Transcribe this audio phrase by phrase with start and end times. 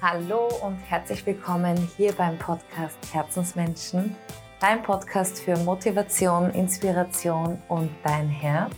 [0.00, 4.14] Hallo und herzlich willkommen hier beim Podcast Herzensmenschen,
[4.60, 8.76] dein Podcast für Motivation, Inspiration und dein Herz.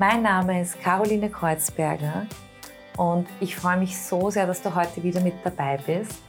[0.00, 2.26] Mein Name ist Caroline Kreuzberger
[2.96, 6.20] und ich freue mich so sehr, dass du heute wieder mit dabei bist.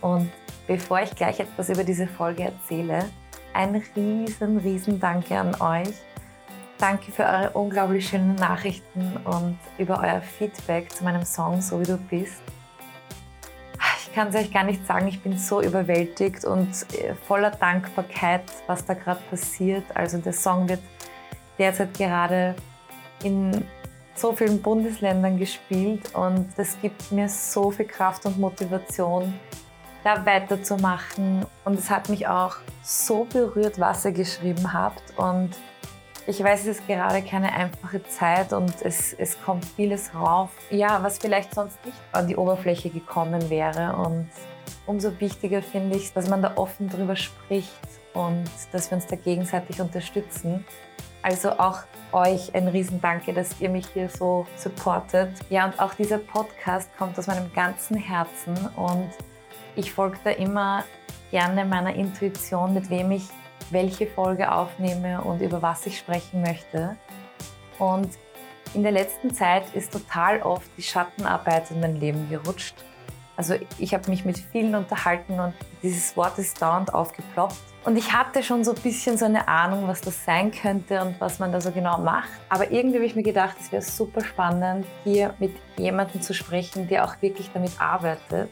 [0.00, 0.32] Und
[0.66, 3.08] bevor ich gleich etwas über diese Folge erzähle,
[3.52, 5.94] ein riesen, riesen Danke an euch.
[6.78, 11.84] Danke für eure unglaublich schönen Nachrichten und über euer Feedback zu meinem Song So wie
[11.84, 12.42] du bist.
[14.14, 18.44] Ich kann es euch gar nicht sagen, ich bin so überwältigt und äh, voller Dankbarkeit,
[18.68, 19.82] was da gerade passiert.
[19.92, 20.78] Also der Song wird
[21.58, 22.54] derzeit gerade
[23.24, 23.64] in
[24.14, 29.34] so vielen Bundesländern gespielt und das gibt mir so viel Kraft und Motivation,
[30.04, 31.44] da weiterzumachen.
[31.64, 35.02] Und es hat mich auch so berührt, was ihr geschrieben habt.
[35.16, 35.50] Und
[36.26, 40.50] ich weiß, es ist gerade keine einfache Zeit und es, es kommt vieles rauf.
[40.70, 43.96] Ja, was vielleicht sonst nicht an die Oberfläche gekommen wäre.
[43.96, 44.30] Und
[44.86, 47.72] umso wichtiger finde ich, dass man da offen drüber spricht
[48.14, 50.64] und dass wir uns da gegenseitig unterstützen.
[51.20, 51.80] Also auch
[52.12, 55.30] euch ein Riesendanke, dass ihr mich hier so supportet.
[55.50, 59.10] Ja, und auch dieser Podcast kommt aus meinem ganzen Herzen und
[59.76, 60.84] ich folge da immer
[61.30, 63.24] gerne meiner Intuition, mit wem ich
[63.70, 66.96] welche Folge aufnehme und über was ich sprechen möchte.
[67.78, 68.10] Und
[68.74, 72.74] in der letzten Zeit ist total oft die Schattenarbeit in mein Leben gerutscht.
[73.36, 77.56] Also ich habe mich mit vielen unterhalten und dieses Wort ist dauernd aufgeploppt.
[77.84, 81.20] Und ich hatte schon so ein bisschen so eine Ahnung, was das sein könnte und
[81.20, 82.30] was man da so genau macht.
[82.48, 86.88] Aber irgendwie habe ich mir gedacht, es wäre super spannend, hier mit jemandem zu sprechen,
[86.88, 88.48] der auch wirklich damit arbeitet.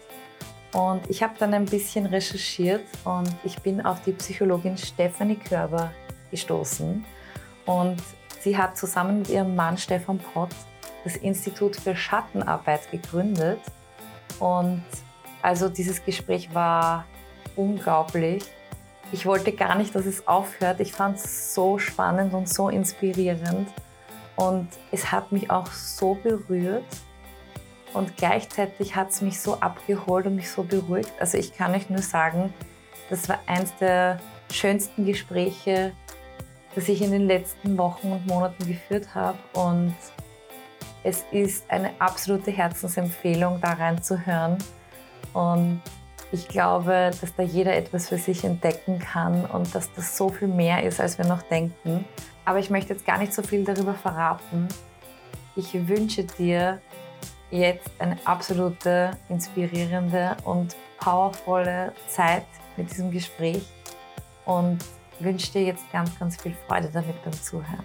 [0.73, 5.93] Und ich habe dann ein bisschen recherchiert und ich bin auf die Psychologin Stephanie Körber
[6.31, 7.05] gestoßen.
[7.67, 8.03] Und
[8.41, 10.51] sie hat zusammen mit ihrem Mann Stefan Pott
[11.05, 13.61] das Institut für Schattenarbeit gegründet.
[14.39, 14.83] Und
[15.43, 17.05] also dieses Gespräch war
[17.55, 18.45] unglaublich.
[19.13, 20.81] Ich wollte gar nicht, dass es aufhört.
[20.81, 23.69] Ich fand es so spannend und so inspirierend.
[24.37, 26.85] Und es hat mich auch so berührt.
[27.95, 31.13] Und gleichzeitig hat es mich so abgeholt und mich so beruhigt.
[31.21, 32.53] Also ich kann euch nur sagen,
[33.11, 34.19] das war eines der
[34.51, 35.93] schönsten Gespräche,
[36.75, 39.39] das ich in den letzten Wochen und Monaten geführt habe.
[39.53, 39.95] Und
[41.05, 44.57] es ist eine absolute Herzensempfehlung, da reinzuhören.
[45.35, 45.83] Und
[46.31, 50.49] ich glaube, dass da jeder etwas für sich entdecken kann und dass das so viel
[50.49, 52.07] mehr ist, als wir noch denken.
[52.45, 54.69] Aber ich möchte jetzt gar nicht so viel darüber verraten.
[55.55, 56.81] Ich wünsche dir
[57.53, 62.47] jetzt eine absolute inspirierende und powervolle Zeit
[62.79, 63.63] mit diesem Gespräch
[64.47, 64.79] und
[65.21, 67.85] wünsche dir jetzt ganz, ganz viel Freude damit beim Zuhören.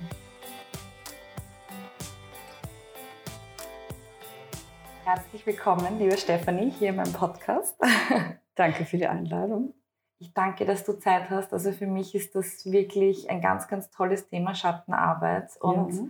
[5.03, 7.77] Herzlich willkommen, liebe Stefanie, hier in meinem Podcast.
[8.55, 9.73] danke für die Einladung.
[10.19, 11.51] Ich danke, dass du Zeit hast.
[11.53, 15.49] Also für mich ist das wirklich ein ganz, ganz tolles Thema Schattenarbeit.
[15.59, 16.03] Und ja.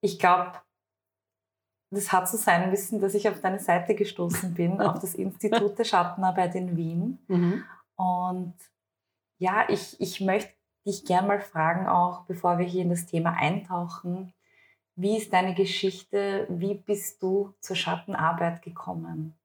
[0.00, 0.52] ich glaube,
[1.90, 5.78] das hat so sein müssen, dass ich auf deine Seite gestoßen bin, auf das Institut
[5.78, 7.18] der Schattenarbeit in Wien.
[7.28, 7.64] Mhm.
[7.96, 8.54] Und
[9.38, 10.52] ja, ich, ich möchte
[10.86, 14.32] dich gern mal fragen, auch bevor wir hier in das Thema eintauchen,
[14.96, 16.46] wie ist deine Geschichte?
[16.50, 19.38] Wie bist du zur Schattenarbeit gekommen?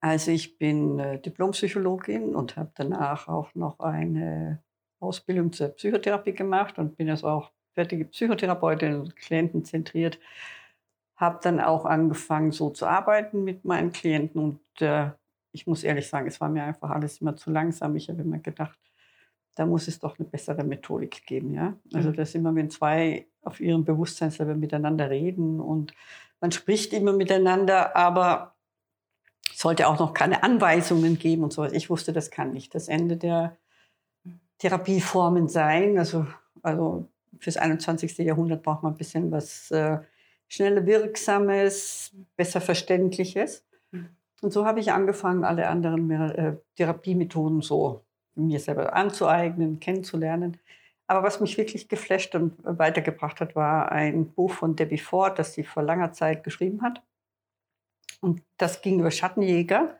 [0.00, 4.62] Also ich bin äh, Diplompsychologin und habe danach auch noch eine
[5.00, 10.20] Ausbildung zur Psychotherapie gemacht und bin also auch fertige Psychotherapeutin und klientenzentriert
[11.16, 14.40] habe dann auch angefangen, so zu arbeiten mit meinen Klienten.
[14.40, 15.10] Und äh,
[15.52, 17.96] ich muss ehrlich sagen, es war mir einfach alles immer zu langsam.
[17.96, 18.78] Ich habe immer gedacht,
[19.54, 21.54] da muss es doch eine bessere Methodik geben.
[21.54, 21.74] Ja?
[21.94, 22.16] Also mhm.
[22.16, 25.94] das immer, wenn zwei auf ihrem Bewusstseinslevel miteinander reden und
[26.40, 28.54] man spricht immer miteinander, aber
[29.50, 31.72] es sollte auch noch keine Anweisungen geben und so was.
[31.72, 33.56] Ich wusste, das kann nicht das Ende der
[34.58, 35.96] Therapieformen sein.
[35.96, 36.26] Also,
[36.62, 38.18] also fürs 21.
[38.18, 39.98] Jahrhundert braucht man ein bisschen was äh,
[40.48, 43.64] schneller Wirksames, besser Verständliches.
[43.90, 44.08] Mhm.
[44.42, 48.02] Und so habe ich angefangen, alle anderen äh, Therapiemethoden so
[48.34, 50.58] mir selber anzueignen, kennenzulernen.
[51.06, 55.54] Aber was mich wirklich geflasht und weitergebracht hat, war ein Buch von Debbie Ford, das
[55.54, 57.02] sie vor langer Zeit geschrieben hat.
[58.20, 59.98] Und das ging über Schattenjäger.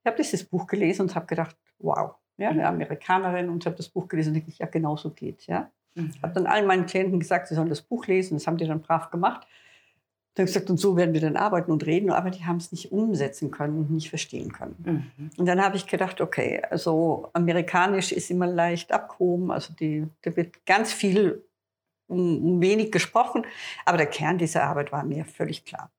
[0.00, 3.88] Ich habe dieses Buch gelesen und habe gedacht, wow, ja, eine Amerikanerin und habe das
[3.88, 5.70] Buch gelesen und denke, ja, genau so geht ja.
[5.94, 6.12] Mhm.
[6.22, 8.34] habe dann allen meinen Klienten gesagt, sie sollen das Buch lesen.
[8.34, 9.46] Das haben die dann brav gemacht.
[10.34, 12.90] Dann gesagt, und so werden wir dann arbeiten und reden, aber die haben es nicht
[12.90, 15.10] umsetzen können und nicht verstehen können.
[15.16, 15.30] Mhm.
[15.36, 20.34] Und dann habe ich gedacht, okay, also amerikanisch ist immer leicht abgehoben, also die, da
[20.36, 21.44] wird ganz viel
[22.08, 23.46] um, um wenig gesprochen,
[23.84, 25.90] aber der Kern dieser Arbeit war mir völlig klar.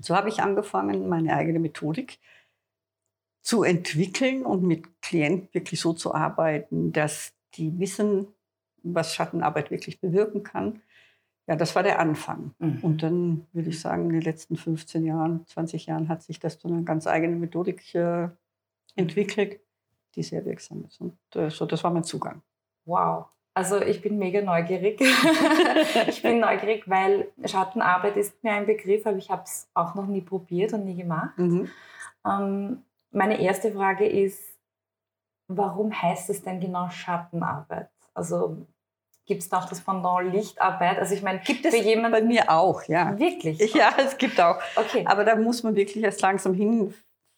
[0.00, 2.18] So habe ich angefangen, meine eigene Methodik
[3.42, 8.28] zu entwickeln und mit Klienten wirklich so zu arbeiten, dass die wissen,
[8.82, 10.82] was Schattenarbeit wirklich bewirken kann.
[11.48, 12.54] Ja, das war der Anfang.
[12.58, 12.78] Mhm.
[12.82, 16.58] Und dann würde ich sagen, in den letzten 15 Jahren, 20 Jahren hat sich das
[16.58, 18.28] zu einer ganz eigenen Methodik äh,
[18.96, 19.58] entwickelt,
[20.14, 21.00] die sehr wirksam ist.
[21.00, 22.42] Und äh, so, das war mein Zugang.
[22.84, 23.26] Wow.
[23.54, 25.00] Also ich bin mega neugierig.
[26.06, 30.06] ich bin neugierig, weil Schattenarbeit ist mir ein Begriff, aber ich habe es auch noch
[30.06, 31.38] nie probiert und nie gemacht.
[31.38, 31.70] Mhm.
[32.26, 34.58] Ähm, meine erste Frage ist,
[35.48, 37.88] warum heißt es denn genau Schattenarbeit?
[38.12, 38.66] Also
[39.28, 40.98] gibt es noch das Pendant Lichtarbeit?
[40.98, 43.16] Also ich meine, gibt es jemanden, bei mir auch, ja.
[43.18, 43.74] Wirklich?
[43.74, 44.58] Ja, es gibt auch.
[44.74, 45.04] Okay.
[45.06, 46.92] Aber da muss man wirklich erst langsam hin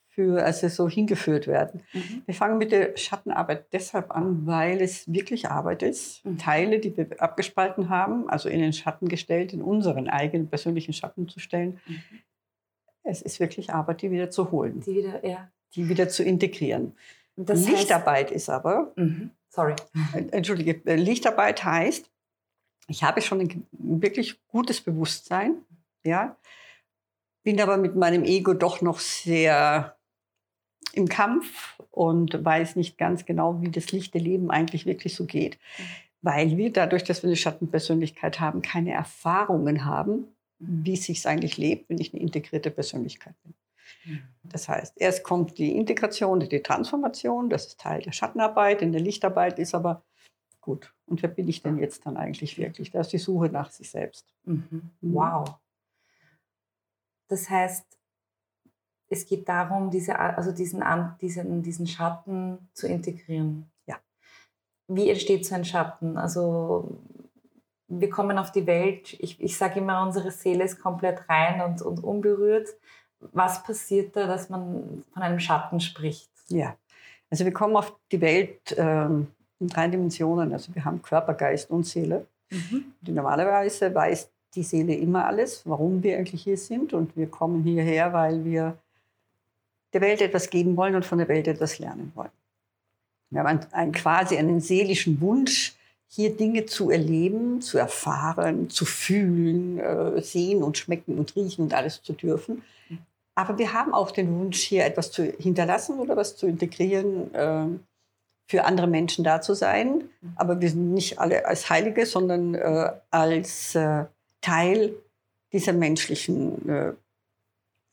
[0.08, 1.82] für, also so hingeführt werden.
[1.92, 2.22] Mhm.
[2.26, 6.24] Wir fangen mit der Schattenarbeit deshalb an, weil es wirklich Arbeit ist.
[6.24, 6.38] Mhm.
[6.38, 11.28] Teile, die wir abgespalten haben, also in den Schatten gestellt, in unseren eigenen persönlichen Schatten
[11.28, 11.80] zu stellen.
[11.86, 12.02] Mhm.
[13.02, 14.80] Es ist wirklich Arbeit, die wieder zu holen.
[14.80, 15.50] Die wieder, ja.
[15.74, 16.96] Die wieder zu integrieren.
[17.36, 19.30] Das Lichtarbeit heißt, ist aber, mhm.
[19.50, 19.74] Sorry.
[20.30, 22.10] Entschuldige, äh, Lichtarbeit heißt,
[22.88, 25.56] ich habe schon ein wirklich gutes Bewusstsein,
[26.02, 26.36] ja,
[27.42, 29.96] bin aber mit meinem Ego doch noch sehr
[30.92, 35.58] im Kampf und weiß nicht ganz genau, wie das lichte Leben eigentlich wirklich so geht.
[36.22, 40.26] Weil wir dadurch, dass wir eine Schattenpersönlichkeit haben, keine Erfahrungen haben,
[40.58, 43.54] wie es sich eigentlich lebt, wenn ich eine integrierte Persönlichkeit bin.
[44.04, 44.22] Mhm.
[44.44, 49.00] Das heißt, erst kommt die Integration, die Transformation, das ist Teil der Schattenarbeit, in der
[49.00, 50.02] Lichtarbeit ist aber
[50.60, 50.94] gut.
[51.06, 52.90] Und wer bin ich denn jetzt dann eigentlich wirklich?
[52.90, 54.34] Da ist die Suche nach sich selbst.
[54.44, 54.90] Mhm.
[55.00, 55.14] mhm.
[55.14, 55.58] Wow.
[57.28, 57.86] Das heißt,
[59.08, 60.82] es geht darum, diese, also diesen,
[61.20, 63.70] diesen, diesen Schatten zu integrieren.
[63.86, 63.98] Ja.
[64.88, 66.16] Wie entsteht so ein Schatten?
[66.16, 67.00] Also
[67.90, 71.82] wir kommen auf die Welt, ich, ich sage immer, unsere Seele ist komplett rein und,
[71.82, 72.68] und unberührt.
[73.32, 76.30] Was passiert da, dass man von einem Schatten spricht?
[76.48, 76.76] Ja,
[77.30, 79.28] also wir kommen auf die Welt ähm,
[79.60, 80.52] in drei Dimensionen.
[80.52, 82.26] Also wir haben Körper, Geist und Seele.
[82.50, 82.92] Mhm.
[83.02, 86.92] Die normalerweise weiß die Seele immer alles, warum wir eigentlich hier sind.
[86.92, 88.76] Und wir kommen hierher, weil wir
[89.92, 92.30] der Welt etwas geben wollen und von der Welt etwas lernen wollen.
[93.30, 95.74] Wir haben einen, quasi einen seelischen Wunsch,
[96.08, 101.74] hier Dinge zu erleben, zu erfahren, zu fühlen, äh, sehen und schmecken und riechen und
[101.74, 102.62] alles zu dürfen.
[103.34, 107.66] Aber wir haben auch den Wunsch, hier etwas zu hinterlassen oder was zu integrieren, äh,
[108.48, 110.10] für andere Menschen da zu sein.
[110.36, 114.06] Aber wir sind nicht alle als Heilige, sondern äh, als äh,
[114.40, 114.94] Teil
[115.52, 116.92] dieser menschlichen äh,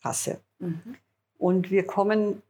[0.03, 0.39] Rasse.
[0.59, 0.95] Mhm.
[1.37, 2.41] Und wir kommen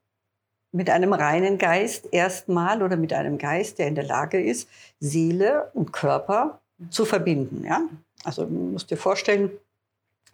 [0.71, 4.69] mit einem reinen Geist erstmal oder mit einem Geist, der in der Lage ist,
[4.99, 7.65] Seele und Körper zu verbinden.
[7.65, 7.81] Ja?
[8.23, 9.51] Also du musst dir vorstellen,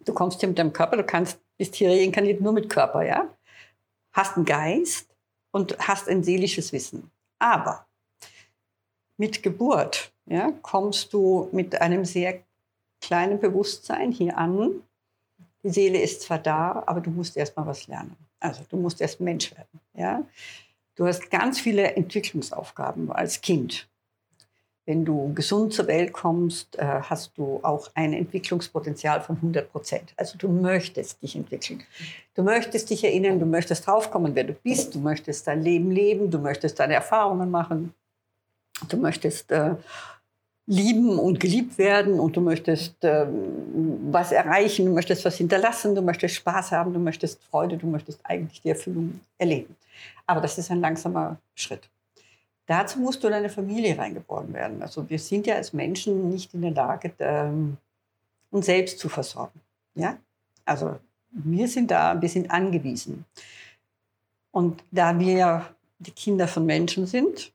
[0.04, 3.28] du kommst hier mit deinem Körper, du kannst, bist hier reinkarniert nur mit Körper, ja?
[4.14, 5.14] hast einen Geist
[5.50, 7.10] und hast ein seelisches Wissen.
[7.38, 7.86] Aber
[9.18, 12.40] mit Geburt ja, kommst du mit einem sehr
[13.00, 14.82] kleinen Bewusstsein hier an.
[15.62, 18.16] Die Seele ist zwar da, aber du musst erst mal was lernen.
[18.40, 19.80] Also du musst erst Mensch werden.
[19.94, 20.24] Ja?
[20.94, 23.88] Du hast ganz viele Entwicklungsaufgaben als Kind.
[24.86, 30.12] Wenn du gesund zur Welt kommst, äh, hast du auch ein Entwicklungspotenzial von 100 Prozent.
[30.16, 31.82] Also du möchtest dich entwickeln.
[32.34, 34.94] Du möchtest dich erinnern, du möchtest draufkommen, wer du bist.
[34.94, 37.94] Du möchtest dein Leben leben, du möchtest deine Erfahrungen machen.
[38.88, 39.76] Du möchtest äh,
[40.66, 46.02] lieben und geliebt werden und du möchtest ähm, was erreichen, du möchtest was hinterlassen, du
[46.02, 49.76] möchtest Spaß haben, du möchtest Freude, du möchtest eigentlich die Erfüllung erleben.
[50.26, 51.88] Aber das ist ein langsamer Schritt.
[52.66, 54.82] Dazu musst du in eine Familie reingeboren werden.
[54.82, 57.76] Also wir sind ja als Menschen nicht in der Lage, ähm,
[58.50, 59.60] uns selbst zu versorgen.
[59.94, 60.16] Ja?
[60.64, 60.96] Also
[61.30, 63.24] wir sind da, wir sind angewiesen.
[64.50, 65.68] Und da wir ja
[65.98, 67.52] die Kinder von Menschen sind,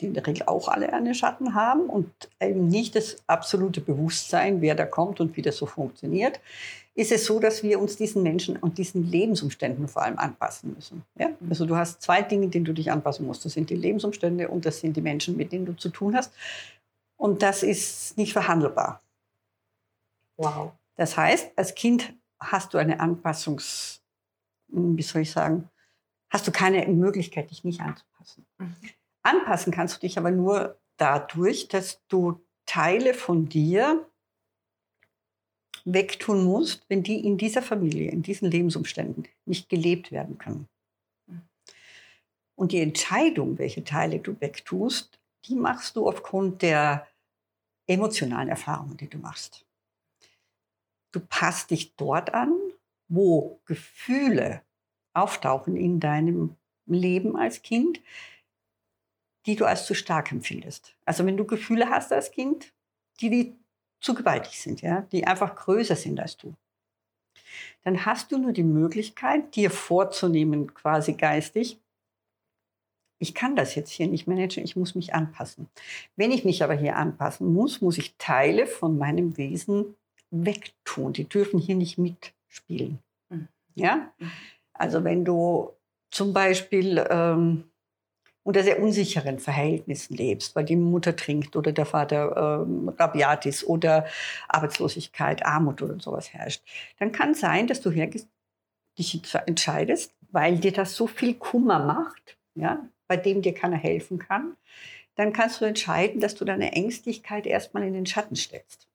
[0.00, 2.10] die in der Regel auch alle einen Schatten haben und
[2.40, 6.40] eben nicht das absolute Bewusstsein, wer da kommt und wie das so funktioniert,
[6.94, 11.04] ist es so, dass wir uns diesen Menschen und diesen Lebensumständen vor allem anpassen müssen.
[11.18, 11.30] Ja?
[11.48, 13.44] Also du hast zwei Dinge, denen du dich anpassen musst.
[13.44, 16.32] Das sind die Lebensumstände und das sind die Menschen, mit denen du zu tun hast.
[17.16, 19.00] Und das ist nicht verhandelbar.
[20.36, 20.72] Wow.
[20.96, 24.02] Das heißt, als Kind hast du eine Anpassungs,
[24.68, 25.70] wie soll ich sagen,
[26.28, 28.44] hast du keine Möglichkeit, dich nicht anzupassen.
[28.58, 28.74] Mhm.
[29.22, 34.06] Anpassen kannst du dich aber nur dadurch, dass du Teile von dir
[35.84, 40.68] wegtun musst, wenn die in dieser Familie, in diesen Lebensumständen nicht gelebt werden können.
[42.54, 47.08] Und die Entscheidung, welche Teile du wegtust, die machst du aufgrund der
[47.86, 49.66] emotionalen Erfahrungen, die du machst.
[51.10, 52.56] Du passt dich dort an,
[53.08, 54.62] wo Gefühle
[55.12, 58.00] auftauchen in deinem Leben als Kind,
[59.46, 60.96] die du als zu stark empfindest.
[61.04, 62.72] Also wenn du Gefühle hast als Kind,
[63.20, 63.61] die, die
[64.02, 66.54] zu gewaltig sind, ja, die einfach größer sind als du,
[67.84, 71.78] dann hast du nur die Möglichkeit, dir vorzunehmen, quasi geistig,
[73.22, 75.68] ich kann das jetzt hier nicht managen, ich muss mich anpassen.
[76.16, 79.94] Wenn ich mich aber hier anpassen muss, muss ich Teile von meinem Wesen
[80.32, 81.12] wegtun.
[81.12, 82.98] Die dürfen hier nicht mitspielen.
[83.28, 83.46] Mhm.
[83.76, 84.12] Ja?
[84.18, 84.32] Mhm.
[84.72, 85.70] Also wenn du
[86.10, 87.70] zum Beispiel ähm,
[88.44, 93.64] unter sehr unsicheren Verhältnissen lebst, weil die Mutter trinkt oder der Vater ähm, rabiat ist
[93.64, 94.06] oder
[94.48, 96.62] Arbeitslosigkeit, Armut oder sowas herrscht,
[96.98, 98.28] dann kann sein, dass du hergehst,
[98.98, 104.18] dich entscheidest, weil dir das so viel Kummer macht, ja, bei dem dir keiner helfen
[104.18, 104.56] kann,
[105.14, 108.88] dann kannst du entscheiden, dass du deine Ängstlichkeit erstmal in den Schatten stellst.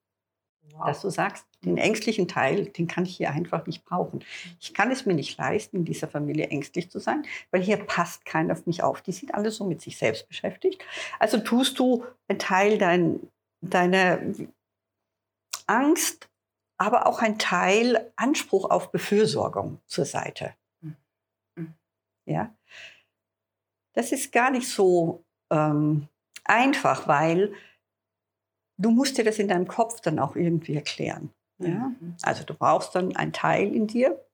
[0.86, 4.24] Dass du sagst, den ängstlichen Teil, den kann ich hier einfach nicht brauchen.
[4.60, 8.24] Ich kann es mir nicht leisten, in dieser Familie ängstlich zu sein, weil hier passt
[8.24, 9.02] keiner auf mich auf.
[9.02, 10.84] Die sind alle so mit sich selbst beschäftigt.
[11.18, 13.20] Also tust du einen Teil dein,
[13.60, 14.20] deiner
[15.66, 16.28] Angst,
[16.76, 20.54] aber auch ein Teil Anspruch auf Befürsorgung zur Seite.
[20.80, 21.74] Mhm.
[22.24, 22.54] Ja,
[23.94, 26.06] das ist gar nicht so ähm,
[26.44, 27.52] einfach, weil
[28.78, 31.30] du musst dir das in deinem Kopf dann auch irgendwie erklären.
[31.58, 31.68] Ja?
[31.68, 32.16] Mhm.
[32.22, 34.24] Also du brauchst dann einen Teil in dir,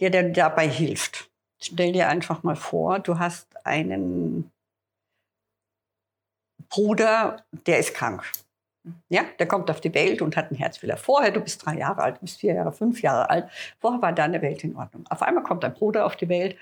[0.00, 1.30] der dir dabei hilft.
[1.58, 4.50] Stell dir einfach mal vor, du hast einen
[6.68, 8.24] Bruder, der ist krank.
[9.08, 10.96] Ja, der kommt auf die Welt und hat einen Herzfehler.
[10.96, 13.50] Vorher, du bist drei Jahre alt, du bist vier Jahre, fünf Jahre alt.
[13.80, 15.04] Vorher war deine Welt in Ordnung.
[15.08, 16.56] Auf einmal kommt dein Bruder auf die Welt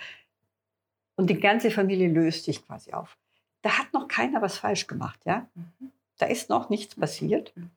[1.16, 3.18] und die ganze Familie löst sich quasi auf.
[3.60, 5.20] Da hat noch keiner was falsch gemacht.
[5.26, 5.46] Ja?
[5.54, 5.92] Mhm.
[6.24, 7.52] Da ist noch nichts passiert.
[7.54, 7.68] Mhm.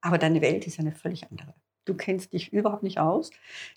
[0.00, 1.52] Aber deine Welt ist eine völlig andere.
[1.84, 3.30] Du kennst dich überhaupt nicht aus.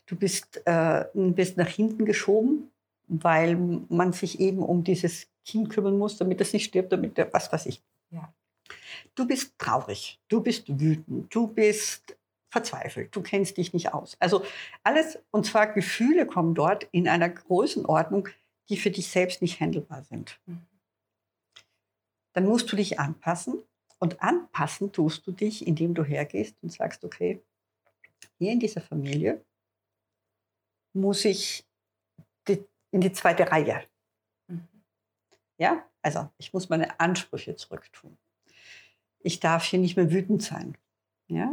[0.06, 2.72] Du bist, äh, bist nach hinten geschoben,
[3.10, 3.58] weil
[3.90, 7.52] man sich eben um dieses Kind kümmern muss, damit es nicht stirbt, damit der, was
[7.52, 7.82] weiß ich.
[8.10, 8.34] Ja.
[9.14, 12.16] Du bist traurig, du bist wütend, du bist
[12.50, 14.16] verzweifelt, du kennst dich nicht aus.
[14.22, 14.46] Also
[14.86, 18.30] alles, und zwar Gefühle kommen dort in einer Größenordnung,
[18.70, 20.40] die für dich selbst nicht handelbar sind.
[20.46, 20.66] Mhm.
[22.38, 23.64] Dann musst du dich anpassen
[24.00, 27.42] und anpassen tust du dich, indem du hergehst und sagst, okay,
[28.38, 29.44] hier in dieser Familie
[30.94, 31.68] muss ich
[32.92, 33.84] in die zweite Reihe.
[34.48, 34.68] Mhm.
[35.58, 38.18] Ja, also ich muss meine Ansprüche zurücktun.
[39.20, 40.78] Ich darf hier nicht mehr wütend sein.
[41.28, 41.52] Ja?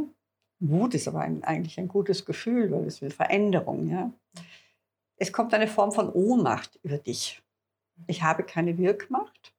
[0.61, 3.89] Wut ist aber ein, eigentlich ein gutes Gefühl, weil es will Veränderung.
[3.89, 4.13] Ja?
[5.17, 7.43] Es kommt eine Form von Ohnmacht über dich.
[8.07, 9.54] Ich habe keine Wirkmacht.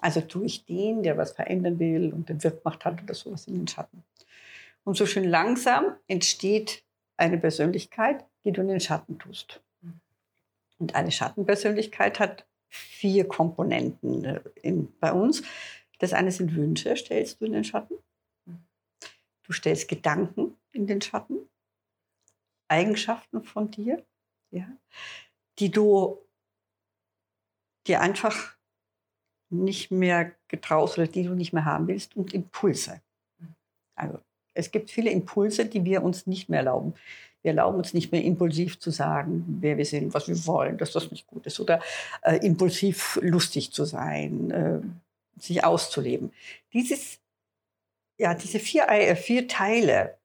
[0.00, 3.54] Also tue ich den, der was verändern will und den Wirkmacht hat oder sowas in
[3.54, 4.04] den Schatten.
[4.84, 6.84] Und so schön langsam entsteht
[7.16, 9.62] eine Persönlichkeit, die du in den Schatten tust.
[10.78, 15.42] Und eine Schattenpersönlichkeit hat vier Komponenten äh, in, bei uns.
[15.98, 17.94] Das eine sind Wünsche, stellst du in den Schatten.
[19.44, 21.48] Du stellst Gedanken in den Schatten,
[22.68, 24.04] Eigenschaften von dir,
[24.50, 24.66] ja,
[25.58, 26.18] die du
[27.86, 28.55] dir einfach
[29.50, 33.00] nicht mehr getraust oder die du nicht mehr haben willst und Impulse.
[33.94, 34.18] Also
[34.54, 36.94] es gibt viele Impulse, die wir uns nicht mehr erlauben.
[37.42, 40.92] Wir erlauben uns nicht mehr impulsiv zu sagen, wer wir sind, was wir wollen, dass
[40.92, 41.80] das nicht gut ist oder
[42.22, 44.80] äh, impulsiv lustig zu sein, äh,
[45.40, 46.32] sich auszuleben.
[46.72, 47.20] Dieses,
[48.18, 50.16] ja, diese vier, äh, vier Teile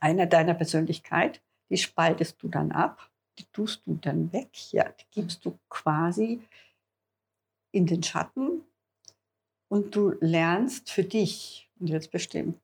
[0.00, 3.08] einer deiner Persönlichkeit, die spaltest du dann ab
[3.38, 6.40] die tust du dann weg, ja, die gibst du quasi
[7.72, 8.62] in den Schatten
[9.68, 12.60] und du lernst für dich, und jetzt bestimmt,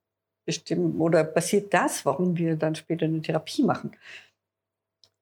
[0.46, 3.96] bestimmen, oder passiert das, warum wir dann später eine Therapie machen.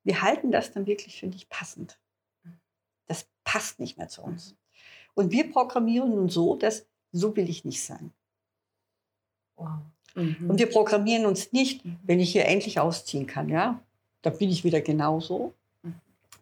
[0.05, 1.99] Wir halten das dann wirklich für nicht passend.
[3.07, 4.57] Das passt nicht mehr zu uns.
[5.15, 8.13] Und wir programmieren nun so, dass so will ich nicht sein.
[9.57, 9.69] Wow.
[10.15, 10.51] Mhm.
[10.51, 13.81] Und wir programmieren uns nicht, wenn ich hier endlich ausziehen kann, ja,
[14.23, 15.55] da bin ich wieder genauso.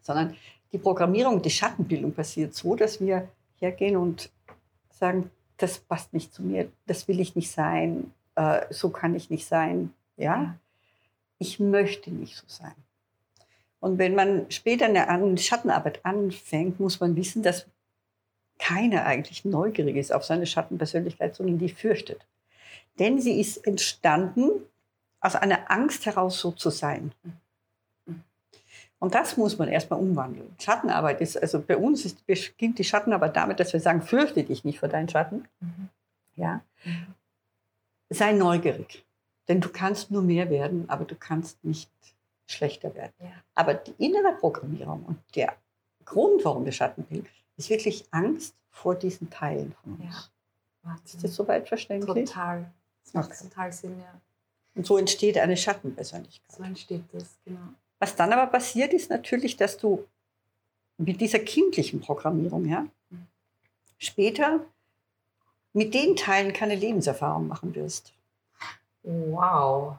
[0.01, 0.35] Sondern
[0.71, 3.27] die Programmierung, die Schattenbildung passiert so, dass wir
[3.59, 4.31] hergehen und
[4.91, 9.29] sagen, das passt nicht zu mir, das will ich nicht sein, äh, so kann ich
[9.29, 9.93] nicht sein.
[10.17, 10.57] Ja?
[11.37, 12.75] Ich möchte nicht so sein.
[13.79, 17.65] Und wenn man später eine Schattenarbeit anfängt, muss man wissen, dass
[18.59, 22.21] keiner eigentlich neugierig ist auf seine Schattenpersönlichkeit, sondern die fürchtet.
[22.99, 24.51] Denn sie ist entstanden
[25.19, 27.11] aus einer Angst heraus, so zu sein.
[29.01, 30.53] Und das muss man erstmal umwandeln.
[30.59, 34.63] Schattenarbeit ist, also bei uns ist, beginnt die Schattenarbeit damit, dass wir sagen, fürchte dich
[34.63, 35.47] nicht vor deinen Schatten.
[35.59, 35.89] Mhm.
[36.35, 36.61] Ja.
[38.09, 39.03] Sei neugierig.
[39.47, 41.89] Denn du kannst nur mehr werden, aber du kannst nicht
[42.47, 43.13] schlechter werden.
[43.19, 43.31] Ja.
[43.55, 45.55] Aber die innere Programmierung und der
[46.05, 47.27] Grund, warum wir Schatten bilden,
[47.57, 50.31] ist wirklich Angst vor diesen Teilen von uns.
[50.85, 50.95] Ja.
[51.03, 52.29] Ist das soweit verständlich?
[52.29, 52.71] Total.
[53.03, 53.43] Das macht Okay.
[53.49, 54.21] total Sinn, ja.
[54.75, 56.51] Und so entsteht eine Schattenpersönlichkeit.
[56.51, 57.73] So entsteht das, genau.
[58.01, 60.07] Was dann aber passiert, ist natürlich, dass du
[60.97, 62.87] mit dieser kindlichen Programmierung, ja,
[63.99, 64.65] später
[65.73, 68.11] mit den Teilen keine Lebenserfahrung machen wirst.
[69.03, 69.97] Wow.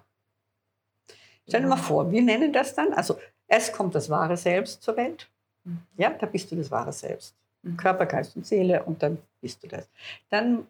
[1.47, 4.97] Stell dir mal vor, wir nennen das dann, also erst kommt das wahre Selbst zur
[4.97, 5.29] Welt.
[5.63, 5.79] Mhm.
[5.97, 7.37] Ja, da bist du das wahre Selbst.
[7.63, 7.77] Mhm.
[7.77, 9.89] Körper, Geist und Seele und dann bist du das.
[10.29, 10.67] Dann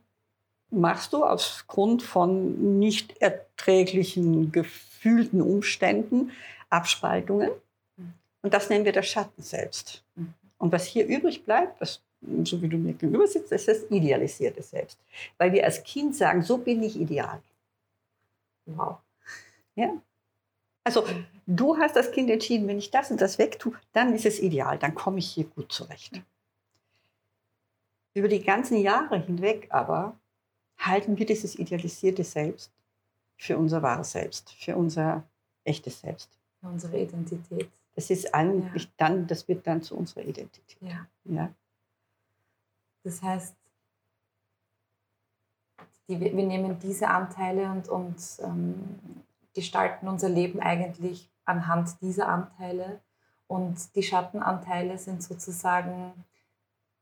[0.68, 6.30] machst du aufgrund von nicht erträglichen, gefühlten Umständen
[6.72, 7.50] Abspaltungen.
[7.96, 8.14] Mhm.
[8.42, 10.04] Und das nennen wir das Schatten selbst.
[10.14, 10.34] Mhm.
[10.58, 12.00] Und was hier übrig bleibt, das,
[12.44, 14.98] so wie du mir gegenüber sitzt, ist das idealisierte Selbst.
[15.38, 17.42] Weil wir als Kind sagen, so bin ich ideal.
[18.66, 18.98] Wow.
[20.84, 21.04] Also
[21.46, 24.78] du hast als Kind entschieden, wenn ich das und das wegtue, dann ist es ideal,
[24.78, 26.20] dann komme ich hier gut zurecht.
[28.14, 30.18] Über die ganzen Jahre hinweg aber
[30.78, 32.72] halten wir dieses idealisierte Selbst
[33.36, 35.24] für unser wahres Selbst, für unser
[35.64, 36.28] echtes Selbst.
[36.62, 37.70] Unsere Identität.
[37.94, 40.78] Das ist eigentlich dann, das wird dann zu unserer Identität.
[40.80, 41.06] Ja.
[41.24, 41.52] Ja.
[43.04, 43.54] Das heißt,
[46.08, 48.74] die, wir nehmen diese Anteile und, und ähm,
[49.54, 53.00] gestalten unser Leben eigentlich anhand dieser Anteile.
[53.46, 56.12] Und die Schattenanteile sind sozusagen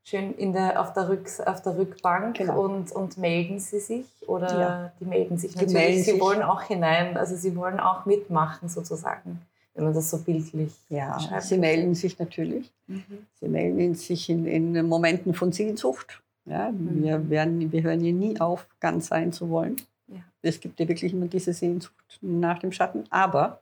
[0.02, 2.62] schön in der, auf, der Rück, auf der Rückbank Genau.
[2.64, 4.92] und, und melden sie sich oder Ja.
[4.98, 5.74] die melden sich natürlich.
[5.74, 6.20] melden sie sich.
[6.20, 9.40] wollen auch hinein, also sie wollen auch mitmachen sozusagen,
[9.80, 11.42] wenn man das so bildlich ja, beschreibt.
[11.44, 12.70] sie melden sich natürlich.
[12.86, 13.26] Mhm.
[13.40, 16.22] Sie melden sich in, in Momenten von Sehnsucht.
[16.44, 17.02] Ja, Mhm.
[17.02, 19.76] wir, werden, wir hören hier nie auf, ganz sein zu wollen.
[20.08, 20.18] Ja.
[20.42, 23.04] Es gibt ja wirklich immer diese Sehnsucht nach dem Schatten.
[23.10, 23.60] Aber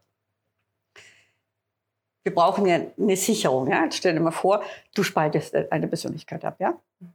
[2.25, 3.69] wir brauchen ja eine Sicherung.
[3.71, 3.85] Ja?
[3.85, 4.63] Jetzt stell dir mal vor,
[4.95, 6.57] du spaltest eine Persönlichkeit ab.
[6.59, 6.73] Ja?
[7.01, 7.13] Mhm.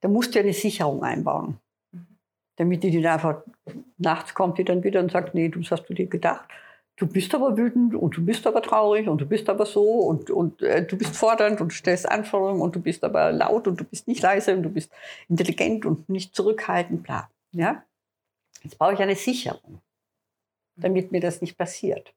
[0.00, 1.58] Da musst du ja eine Sicherung einbauen.
[1.92, 2.06] Mhm.
[2.56, 3.42] Damit die nicht einfach
[3.98, 6.48] nachts kommt, die dann wieder und sagt, nee, das hast du dir gedacht.
[7.00, 10.28] Du bist aber wütend und du bist aber traurig und du bist aber so und,
[10.28, 13.80] und äh, du bist fordernd und du stellst Anforderungen und du bist aber laut und
[13.80, 14.92] du bist nicht leise und du bist
[15.30, 17.30] intelligent und nicht zurückhaltend, bla.
[17.52, 17.82] Ja?
[18.62, 19.80] Jetzt brauche ich eine Sicherung,
[20.76, 22.12] damit mir das nicht passiert.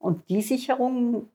[0.00, 1.30] Und die Sicherung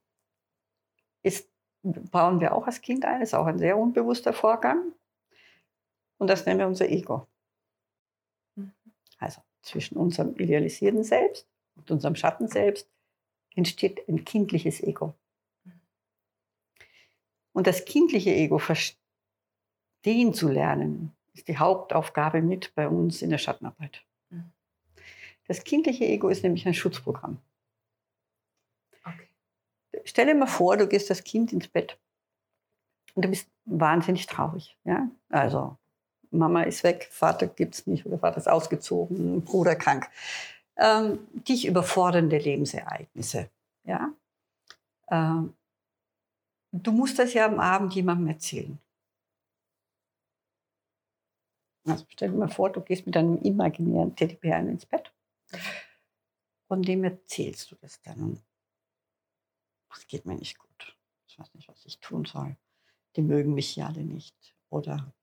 [1.24, 1.48] ist,
[1.84, 4.92] bauen wir auch als Kind ein, ist auch ein sehr unbewusster Vorgang.
[6.18, 7.28] Und das nennen wir unser Ego.
[8.56, 8.74] Mhm.
[9.20, 12.90] Also zwischen unserem idealisierten Selbst und unserem Schatten selbst
[13.56, 15.14] entsteht ein kindliches Ego.
[17.54, 18.98] Und das kindliche Ego verstehen
[20.34, 24.04] zu lernen, ist die Hauptaufgabe mit bei uns in der Schattenarbeit.
[25.48, 27.38] Das kindliche Ego ist nämlich ein Schutzprogramm.
[29.04, 29.28] Okay.
[30.04, 31.98] Stell dir mal vor, du gehst als Kind ins Bett
[33.14, 34.78] und du bist wahnsinnig traurig.
[34.84, 35.10] Ja?
[35.30, 35.78] Also
[36.32, 40.10] Mama ist weg, Vater gibt es nicht oder Vater ist ausgezogen, Bruder krank.
[40.78, 43.50] Ähm, dich überfordernde Lebensereignisse.
[43.84, 44.14] Ja?
[45.10, 45.56] Ähm,
[46.72, 48.78] du musst das ja am Abend jemandem erzählen.
[51.88, 55.14] Also stell dir mal vor, du gehst mit einem imaginären Teddybären ins Bett
[56.68, 58.42] und dem erzählst du das dann.
[59.94, 60.98] Es geht mir nicht gut.
[61.28, 62.58] Ich weiß nicht, was ich tun soll.
[63.16, 64.56] Die mögen mich hier alle nicht.
[64.70, 65.14] Oder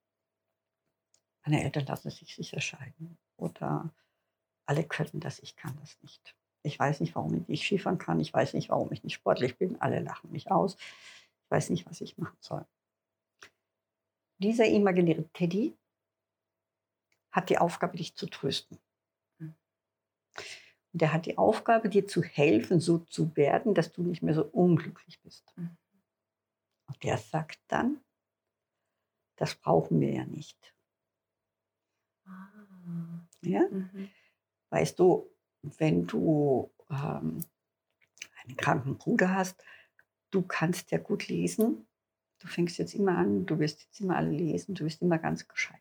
[1.44, 3.18] meine Eltern lassen sich sicher scheiden.
[3.36, 3.92] Oder
[4.72, 6.34] alle können das, ich kann das nicht.
[6.62, 8.20] Ich weiß nicht, warum ich nicht Skifahren kann.
[8.20, 9.78] Ich weiß nicht, warum ich nicht sportlich bin.
[9.82, 10.76] Alle lachen mich aus.
[10.76, 12.64] Ich weiß nicht, was ich machen soll.
[14.38, 15.76] Dieser imaginäre Teddy
[17.32, 18.78] hat die Aufgabe, dich zu trösten.
[19.38, 19.54] Und
[21.02, 24.44] der hat die Aufgabe, dir zu helfen, so zu werden, dass du nicht mehr so
[24.44, 25.52] unglücklich bist.
[25.56, 25.76] Mhm.
[26.86, 28.02] Und der sagt dann,
[29.36, 30.74] das brauchen wir ja nicht.
[32.24, 33.26] Ah.
[33.42, 33.68] Ja?
[33.68, 34.10] Mhm.
[34.72, 35.30] Weißt du,
[35.60, 37.44] wenn du ähm,
[38.42, 39.62] einen kranken Bruder hast,
[40.30, 41.86] du kannst ja gut lesen.
[42.38, 45.46] Du fängst jetzt immer an, du wirst jetzt immer alle lesen, du wirst immer ganz
[45.46, 45.78] gescheit.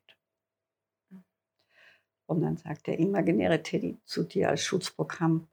[2.25, 5.47] Und dann sagt der imaginäre Teddy zu dir als Schutzprogramm,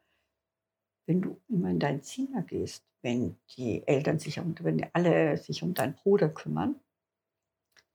[1.06, 5.74] wenn du immer in dein Zimmer gehst, wenn die Eltern sich wenn alle sich um
[5.74, 6.74] deinen Bruder kümmern,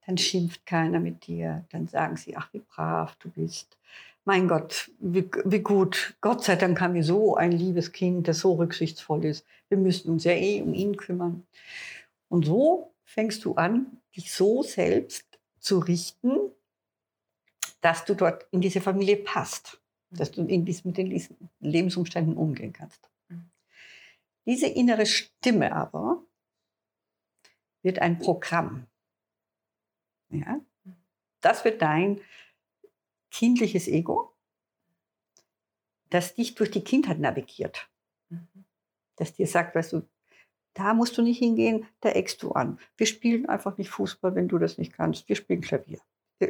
[0.06, 3.78] dann schimpft keiner mit dir, dann sagen sie, ach, wie brav du bist.
[4.26, 6.16] Mein Gott, wie, wie gut.
[6.22, 9.46] Gott sei Dank haben wir so ein liebes Kind, das so rücksichtsvoll ist.
[9.68, 11.46] Wir müssen uns ja eh um ihn kümmern.
[12.30, 15.26] Und so fängst du an, dich so selbst
[15.60, 16.32] zu richten,
[17.82, 21.22] dass du dort in diese Familie passt, dass du in dies, mit den
[21.60, 23.10] Lebensumständen umgehen kannst.
[24.46, 26.24] Diese innere Stimme aber
[27.82, 28.88] wird ein Programm.
[30.30, 30.62] Ja?
[31.42, 32.22] Das wird dein
[33.34, 34.34] kindliches Ego,
[36.10, 37.90] das dich durch die Kindheit navigiert.
[38.30, 38.66] Mhm.
[39.18, 40.08] Das dir sagt, weißt du,
[40.76, 42.80] da musst du nicht hingehen, da eckst du an.
[42.96, 45.28] Wir spielen einfach nicht Fußball, wenn du das nicht kannst.
[45.28, 46.00] Wir spielen Klavier.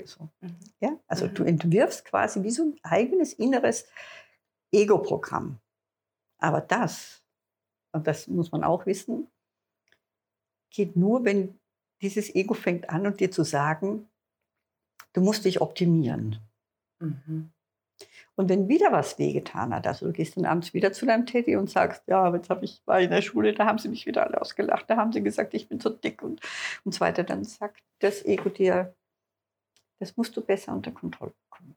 [0.05, 0.29] So.
[0.41, 0.59] Mhm.
[0.79, 0.99] Ja?
[1.07, 1.33] Also mhm.
[1.35, 3.87] du entwirfst quasi wie so ein eigenes inneres
[4.71, 5.59] Ego-Programm.
[6.37, 7.23] Aber das,
[7.91, 9.27] und das muss man auch wissen,
[10.69, 11.59] geht nur, wenn
[12.01, 14.09] dieses Ego fängt an und dir zu sagen,
[15.13, 16.39] du musst dich optimieren.
[17.05, 17.51] Mhm.
[18.35, 21.55] Und wenn wieder was wehgetan hat, also du gehst dann abends wieder zu deinem Teddy
[21.55, 24.25] und sagst, ja, jetzt habe ich war in der Schule, da haben sie mich wieder
[24.25, 26.41] alle ausgelacht, da haben sie gesagt, ich bin so dick und,
[26.83, 28.95] und so weiter, dann sagt das Ego dir,
[29.99, 31.75] das musst du besser unter Kontrolle bekommen.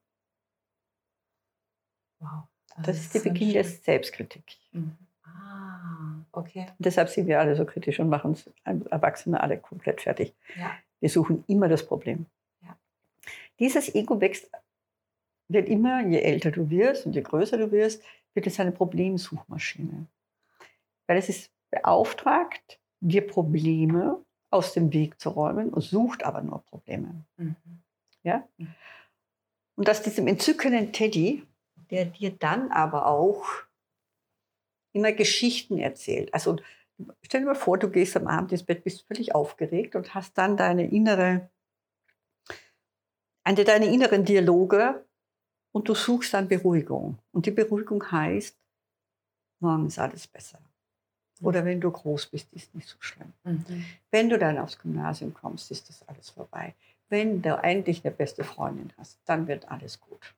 [2.20, 2.44] Wow.
[2.76, 4.56] Das, das ist der Beginn der Selbstkritik.
[4.72, 4.96] Mhm.
[5.24, 6.66] Ah, okay.
[6.78, 10.34] Und deshalb sind wir alle so kritisch und machen uns Erwachsene alle komplett fertig.
[10.58, 10.72] Ja.
[11.00, 12.26] Wir suchen immer das Problem.
[12.62, 12.76] Ja.
[13.58, 14.50] Dieses Ego wächst
[15.48, 18.02] wird immer, je älter du wirst und je größer du wirst,
[18.34, 20.06] wird es eine Problemsuchmaschine.
[21.06, 26.64] Weil es ist beauftragt, dir Probleme aus dem Weg zu räumen und sucht aber nur
[26.64, 27.24] Probleme.
[27.36, 27.56] Mhm.
[28.22, 28.46] Ja?
[29.76, 31.46] Und aus diesem entzückenden Teddy,
[31.90, 33.46] der dir dann aber auch
[34.92, 36.32] immer Geschichten erzählt.
[36.32, 36.56] Also
[37.22, 40.36] stell dir mal vor, du gehst am Abend ins Bett, bist völlig aufgeregt und hast
[40.38, 41.50] dann deine innere,
[43.44, 45.05] eine deine inneren Dialoge
[45.76, 47.18] und du suchst dann Beruhigung.
[47.32, 48.56] Und die Beruhigung heißt,
[49.60, 50.58] morgen ist alles besser.
[51.42, 53.34] Oder wenn du groß bist, ist nicht so schlimm.
[53.44, 53.84] Mhm.
[54.10, 56.74] Wenn du dann aufs Gymnasium kommst, ist das alles vorbei.
[57.10, 60.34] Wenn du endlich eine beste Freundin hast, dann wird alles gut.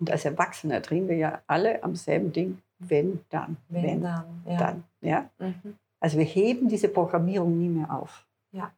[0.00, 3.58] Und als Erwachsener drehen wir ja alle am selben Ding, wenn, dann.
[3.68, 4.42] Wenn, wenn dann.
[4.46, 4.56] Ja.
[4.56, 5.30] dann ja?
[5.38, 5.76] Mhm.
[6.00, 8.26] Also wir heben diese Programmierung nie mehr auf.
[8.50, 8.72] Ja.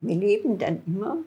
[0.00, 1.18] Wir leben dann immer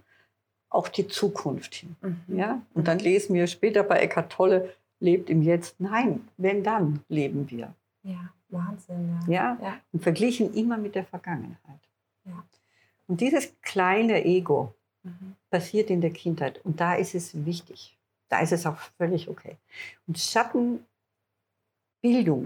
[0.73, 1.95] auch die Zukunft hin.
[2.01, 2.37] Mhm.
[2.37, 2.61] Ja?
[2.73, 5.79] Und dann lesen wir später bei Eckart Tolle, lebt im Jetzt.
[5.79, 7.73] Nein, wenn dann leben wir.
[8.03, 9.19] Ja, Wahnsinn.
[9.27, 9.57] Ja.
[9.61, 9.79] ja?
[9.91, 11.79] Und verglichen immer mit der Vergangenheit.
[12.25, 12.43] Ja.
[13.07, 15.35] Und dieses kleine Ego mhm.
[15.49, 16.59] passiert in der Kindheit.
[16.65, 17.97] Und da ist es wichtig.
[18.29, 19.57] Da ist es auch völlig okay.
[20.07, 20.85] Und Schattenbildung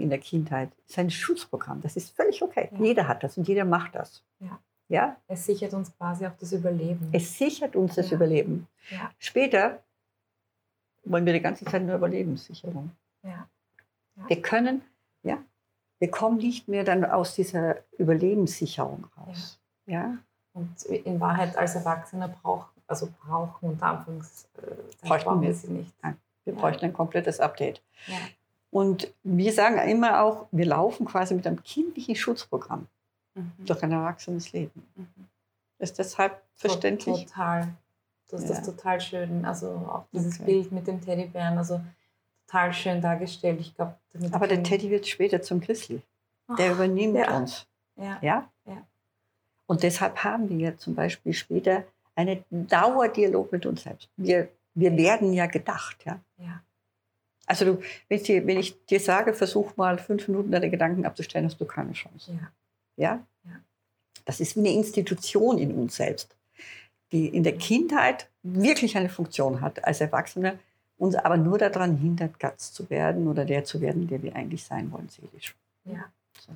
[0.00, 1.80] in der Kindheit ist ein Schutzprogramm.
[1.80, 2.68] Das ist völlig okay.
[2.72, 2.78] Ja.
[2.78, 4.22] Jeder hat das und jeder macht das.
[4.40, 4.60] Ja.
[4.88, 5.16] Ja?
[5.28, 7.10] Es sichert uns quasi auch das Überleben.
[7.12, 8.16] Es sichert uns das ja.
[8.16, 8.66] Überleben.
[8.90, 9.10] Ja.
[9.18, 9.82] Später
[11.04, 12.90] wollen wir die ganze Zeit nur Überlebenssicherung.
[13.22, 13.48] Ja.
[14.26, 14.82] Wir können,
[15.22, 15.38] ja,
[15.98, 19.60] wir kommen nicht mehr dann aus dieser Überlebenssicherung raus.
[19.86, 20.18] Ja.
[20.54, 24.48] Und in Wahrheit als Erwachsener brauchen, also brauchen unter Anführungszeichen,
[25.02, 25.92] brauchen wir sie nicht.
[26.02, 27.80] Nein, wir bräuchten ein komplettes Update.
[28.70, 32.86] Und wir sagen immer auch, wir laufen quasi mit einem kindlichen Schutzprogramm
[33.38, 33.64] mhm.
[33.64, 34.82] durch ein erwachsenes Leben.
[34.96, 35.06] Mhm.
[35.78, 37.26] Ist deshalb verständlich?
[37.26, 37.68] Total.
[38.30, 38.72] Das ist ja.
[38.72, 39.44] total schön.
[39.44, 40.52] Also auch dieses okay.
[40.52, 41.80] Bild mit dem Teddybären, also
[42.46, 43.60] total schön dargestellt.
[43.60, 43.94] Ich glaube,
[44.32, 46.02] aber der Teddy wird später zum Grizzly.
[46.58, 47.36] Der übernimmt ja.
[47.36, 47.66] uns.
[47.96, 48.18] Ja.
[48.22, 48.50] ja.
[48.66, 48.86] Ja?
[49.66, 54.08] Und deshalb haben wir ja zum Beispiel später einen Dauerdialog mit uns selbst.
[54.16, 56.04] Wir, wir werden ja gedacht.
[56.04, 56.20] Ja.
[56.38, 56.62] ja.
[57.46, 61.06] Also du, wenn, ich dir, wenn ich dir sage, versuch mal fünf Minuten deine Gedanken
[61.06, 62.32] abzustellen, hast du keine Chance.
[62.32, 62.50] Ja.
[62.98, 63.24] Ja?
[64.24, 66.36] Das ist wie eine Institution in uns selbst,
[67.12, 70.58] die in der Kindheit wirklich eine Funktion hat, als Erwachsene
[70.98, 74.64] uns aber nur daran hindert, Gatz zu werden oder der zu werden, der wir eigentlich
[74.64, 75.54] sein wollen, seelisch.
[75.84, 76.04] Ja.
[76.40, 76.52] So.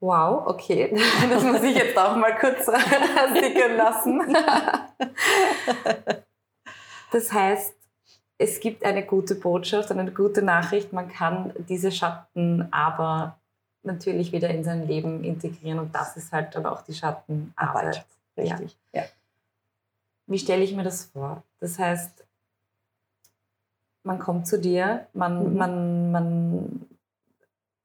[0.00, 0.94] Wow, okay.
[1.30, 2.66] Das muss ich jetzt auch mal kurz
[3.34, 4.36] sickern lassen.
[7.10, 7.74] Das heißt,
[8.36, 10.92] es gibt eine gute Botschaft, eine gute Nachricht.
[10.92, 13.38] Man kann diese Schatten aber
[13.84, 18.04] natürlich wieder in sein Leben integrieren und das ist halt dann auch die Schattenarbeit.
[18.36, 18.76] Richtig.
[18.92, 19.02] Ja.
[19.02, 19.08] ja.
[20.26, 21.42] Wie stelle ich mir das vor?
[21.60, 22.24] Das heißt,
[24.04, 25.56] man kommt zu dir, man, mhm.
[25.56, 26.86] man, man,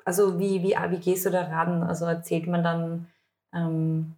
[0.06, 1.84] also wie, wie, wie gehst du da ran?
[1.84, 3.08] Also erzählt man dann
[3.54, 4.16] ähm,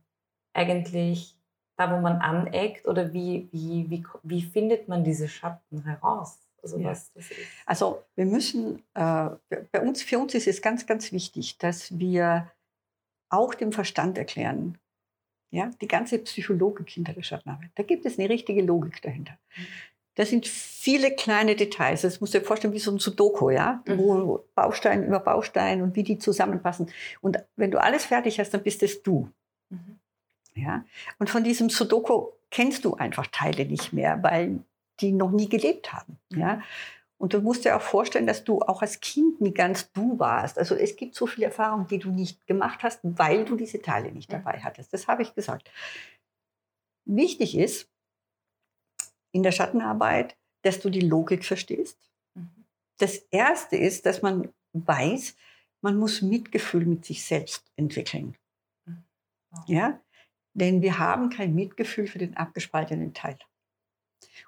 [0.54, 1.36] eigentlich
[1.78, 6.40] da, wo man aneckt oder wie, wie, wie, wie findet man diese Schatten heraus?
[6.64, 6.90] Also, ja.
[6.90, 7.40] was das ist.
[7.66, 9.30] also wir müssen, äh,
[9.72, 12.52] bei uns, für uns ist es ganz, ganz wichtig, dass wir
[13.30, 14.78] auch dem Verstand erklären,
[15.50, 17.72] ja, die ganze Psychologik hinter der Schattenarbeit.
[17.76, 19.38] Da gibt es eine richtige Logik dahinter.
[19.58, 19.66] Mhm.
[20.16, 22.02] Da sind viele kleine Details.
[22.02, 23.98] Das musst du dir vorstellen wie so ein Sudoku, ja, mhm.
[23.98, 26.92] wo Baustein über Baustein und wie die zusammenpassen.
[27.22, 29.30] Und wenn du alles fertig hast, dann bist es du.
[29.70, 30.00] Mhm.
[30.56, 30.86] Ja?
[31.20, 34.60] Und von diesem Sudoku kennst du einfach Teile nicht mehr, weil
[35.02, 36.20] die noch nie gelebt haben.
[36.30, 36.62] Ja?
[37.18, 40.58] Und du musst dir auch vorstellen, dass du auch als Kind nie ganz du warst.
[40.58, 44.12] Also es gibt so viele Erfahrungen, die du nicht gemacht hast, weil du diese Teile
[44.12, 44.92] nicht dabei hattest.
[44.92, 45.70] Das habe ich gesagt.
[47.06, 47.90] Wichtig ist
[49.32, 51.98] in der Schattenarbeit, dass du die Logik verstehst.
[52.34, 52.66] Mhm.
[52.98, 55.36] Das Erste ist, dass man weiß,
[55.82, 58.36] man muss Mitgefühl mit sich selbst entwickeln.
[58.86, 59.04] Mhm.
[59.68, 60.02] Ja?
[60.54, 63.38] Denn wir haben kein Mitgefühl für den abgespaltenen Teil.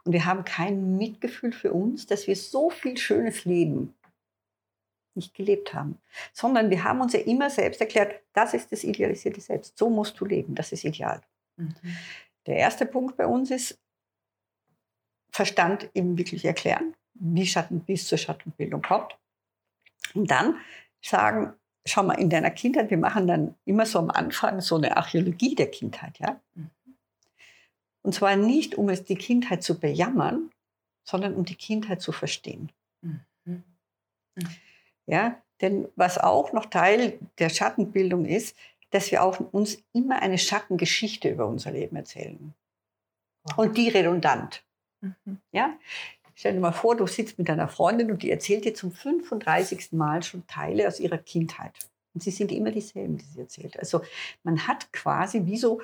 [0.04, 3.94] Und wir haben kein Mitgefühl für uns, dass wir so viel schönes Leben
[5.16, 6.00] nicht gelebt haben,
[6.32, 9.78] sondern wir haben uns ja immer selbst erklärt, das ist das idealisierte Selbst.
[9.78, 11.22] So musst du leben, das ist ideal.
[11.58, 11.76] Mhm.
[12.48, 13.80] Der erste Punkt bei uns ist,
[15.32, 19.18] Verstand eben wirklich erklären, wie Schatten bis zur Schattenbildung kommt.
[20.14, 20.58] Und dann
[21.02, 21.54] sagen,
[21.86, 25.56] schau mal, in deiner Kindheit, wir machen dann immer so am Anfang so eine Archäologie
[25.56, 26.40] der Kindheit, ja.
[26.56, 26.70] Mhm.
[28.04, 30.52] Und zwar nicht, um es die Kindheit zu bejammern,
[31.04, 32.72] sondern um die Kindheit zu verstehen.
[33.02, 33.22] Mhm.
[33.46, 33.64] Mhm.
[35.06, 38.56] Ja, denn was auch noch Teil der Schattenbildung ist,
[38.92, 42.54] dass wir auch uns immer eine Schattengeschichte über unser Leben erzählen.
[43.44, 43.58] Wow.
[43.58, 44.64] Und die redundant.
[45.02, 45.40] Mhm.
[45.52, 45.78] Ja?
[46.36, 49.92] Stell dir mal vor, du sitzt mit deiner Freundin und die erzählt dir zum 35.
[49.94, 51.74] Mal schon Teile aus ihrer Kindheit.
[52.14, 53.78] Und sie sind immer dieselben, die sie erzählt.
[53.80, 54.02] Also
[54.44, 55.82] man hat quasi wie so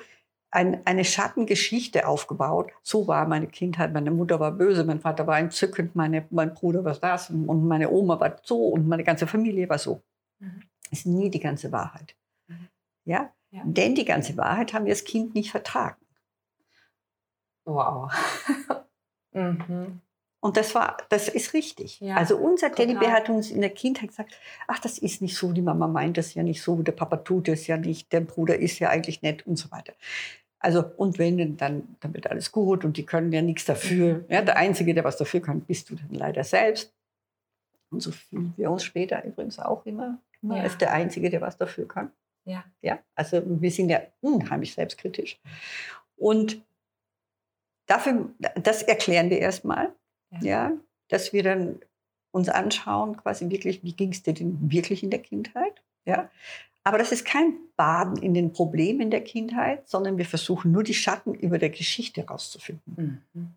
[0.50, 2.72] ein, eine Schattengeschichte aufgebaut.
[2.82, 3.92] So war meine Kindheit.
[3.92, 7.90] Meine Mutter war böse, mein Vater war entzückend, meine, mein Bruder war das und meine
[7.90, 10.02] Oma war so und meine ganze Familie war so.
[10.38, 10.62] Mhm.
[10.90, 12.16] Ist nie die ganze Wahrheit.
[12.48, 12.68] Mhm.
[13.04, 13.32] Ja?
[13.50, 13.62] ja?
[13.64, 16.04] Denn die ganze Wahrheit haben wir als Kind nicht vertragen.
[17.64, 18.12] Wow.
[19.32, 20.00] mhm.
[20.42, 22.00] Und das war, das ist richtig.
[22.00, 24.32] Ja, also unser Teddybär hat uns in der Kindheit gesagt,
[24.66, 27.48] ach, das ist nicht so, die Mama meint das ja nicht so, der Papa tut
[27.48, 29.92] es ja nicht, der Bruder ist ja eigentlich nett und so weiter.
[30.58, 34.18] Also, und wenn, dann, dann wird alles gut und die können ja nichts dafür.
[34.18, 34.24] Mhm.
[34.28, 36.94] Ja, der Einzige, der was dafür kann, bist du dann leider selbst.
[37.90, 40.62] Und so fühlen wir uns später übrigens auch immer, immer ja.
[40.62, 42.12] als der Einzige, der was dafür kann.
[42.44, 42.64] Ja.
[42.80, 42.98] ja.
[43.14, 45.38] Also wir sind ja unheimlich selbstkritisch.
[46.16, 46.62] Und
[47.86, 49.92] dafür, das erklären wir erstmal.
[50.30, 50.40] Ja.
[50.42, 50.72] ja,
[51.08, 51.80] dass wir dann
[52.32, 55.82] uns anschauen, quasi wirklich, wie ging es dir denn wirklich in der Kindheit?
[56.04, 56.30] Ja.
[56.84, 60.94] Aber das ist kein Baden in den Problemen der Kindheit, sondern wir versuchen nur die
[60.94, 63.24] Schatten über der Geschichte herauszufinden.
[63.32, 63.54] Mhm.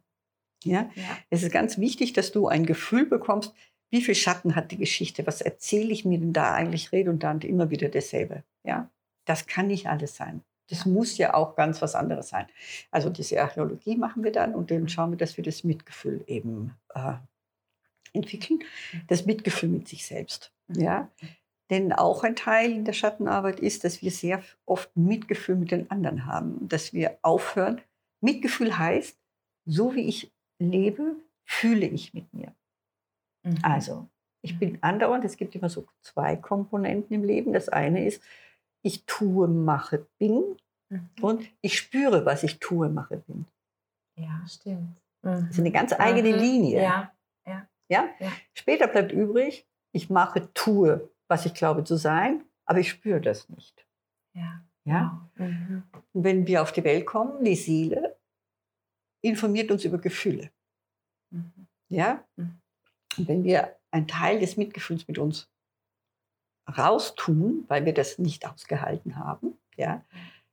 [0.63, 0.89] Ja?
[0.95, 1.17] ja?
[1.29, 3.53] Es ist ganz wichtig, dass du ein Gefühl bekommst,
[3.91, 5.27] wie viel Schatten hat die Geschichte?
[5.27, 8.43] Was erzähle ich mir denn da eigentlich redundant immer wieder dasselbe?
[8.63, 8.89] Ja?
[9.25, 10.41] Das kann nicht alles sein.
[10.69, 12.47] Das muss ja auch ganz was anderes sein.
[12.89, 16.73] Also diese Archäologie machen wir dann und dann schauen wir, dass wir das Mitgefühl eben
[16.93, 17.13] äh,
[18.13, 18.59] entwickeln.
[18.93, 19.01] Mhm.
[19.07, 20.53] Das Mitgefühl mit sich selbst.
[20.67, 20.81] Mhm.
[20.81, 21.11] Ja?
[21.69, 25.89] Denn auch ein Teil in der Schattenarbeit ist, dass wir sehr oft Mitgefühl mit den
[25.91, 26.67] anderen haben.
[26.67, 27.81] Dass wir aufhören.
[28.21, 29.17] Mitgefühl heißt,
[29.65, 32.53] so wie ich lebe, fühle ich mit mir.
[33.43, 33.57] Mhm.
[33.63, 34.07] Also,
[34.41, 37.53] ich bin andauernd, es gibt immer so zwei Komponenten im Leben.
[37.53, 38.21] Das eine ist,
[38.83, 40.57] ich tue, mache, bin.
[40.89, 41.09] Mhm.
[41.21, 43.45] Und ich spüre, was ich tue, mache, bin.
[44.15, 45.01] Ja, stimmt.
[45.23, 45.47] Mhm.
[45.47, 46.39] Das ist eine ganz eigene mhm.
[46.39, 46.81] Linie.
[46.81, 47.13] Ja.
[47.47, 47.67] Ja.
[47.89, 48.09] ja.
[48.19, 48.31] Ja?
[48.53, 53.49] Später bleibt übrig, ich mache, tue, was ich glaube zu sein, aber ich spüre das
[53.49, 53.85] nicht.
[54.35, 54.63] Ja.
[54.85, 55.29] ja?
[55.37, 55.47] Wow.
[55.47, 55.83] Mhm.
[56.13, 58.17] Und wenn wir auf die Welt kommen, die Seele
[59.21, 60.51] informiert uns über Gefühle.
[61.31, 61.67] Mhm.
[61.89, 62.23] Ja?
[62.35, 62.59] Mhm.
[63.17, 65.47] Und wenn wir einen Teil des Mitgefühls mit uns
[66.67, 70.03] raustun, weil wir das nicht ausgehalten haben, ja,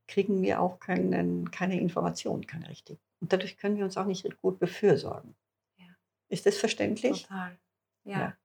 [0.09, 3.01] kriegen wir auch keinen, keine Informationen, keine richtigen.
[3.21, 5.35] Und dadurch können wir uns auch nicht gut befürsorgen.
[5.79, 5.87] Ja.
[6.29, 7.23] Ist das verständlich?
[7.23, 7.57] Total.
[8.05, 8.19] Ja.
[8.19, 8.37] ja.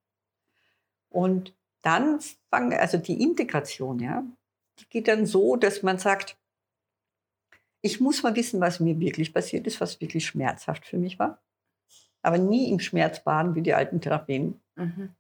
[1.10, 4.23] Und dann fangen, also die Integration, ja,
[4.80, 6.38] die geht dann so, dass man sagt,
[7.82, 11.41] ich muss mal wissen, was mir wirklich passiert ist, was wirklich schmerzhaft für mich war.
[12.21, 14.60] Aber nie im Schmerz baden wie die alten Therapien.
[14.75, 15.15] Mhm.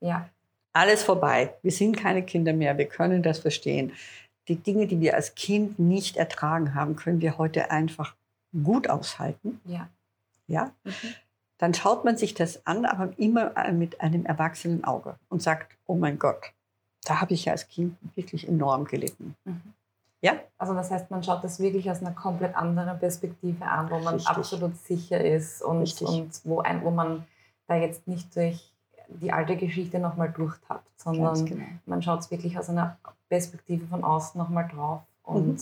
[0.00, 0.30] Ja
[0.76, 1.54] alles vorbei.
[1.62, 2.76] Wir sind keine Kinder mehr.
[2.76, 3.92] Wir können das verstehen.
[4.48, 8.14] Die Dinge, die wir als Kind nicht ertragen haben, können wir heute einfach
[8.64, 9.60] gut aushalten.
[9.64, 9.88] Ja.
[10.46, 10.72] Ja.
[10.84, 10.92] Mhm.
[11.58, 15.94] Dann schaut man sich das an, aber immer mit einem erwachsenen Auge und sagt, oh
[15.94, 16.52] mein Gott,
[17.04, 19.34] da habe ich ja als Kind wirklich enorm gelitten.
[19.44, 19.72] Mhm.
[20.20, 20.38] Ja?
[20.58, 24.14] Also das heißt, man schaut das wirklich aus einer komplett anderen Perspektive an, wo man
[24.14, 24.36] Richtig.
[24.36, 27.24] absolut sicher ist und, und wo, ein, wo man
[27.66, 28.72] da jetzt nicht durch
[29.08, 31.64] die alte Geschichte nochmal durchtappt, sondern genau.
[31.86, 35.60] man schaut es wirklich aus einer Perspektive von außen nochmal drauf und mhm.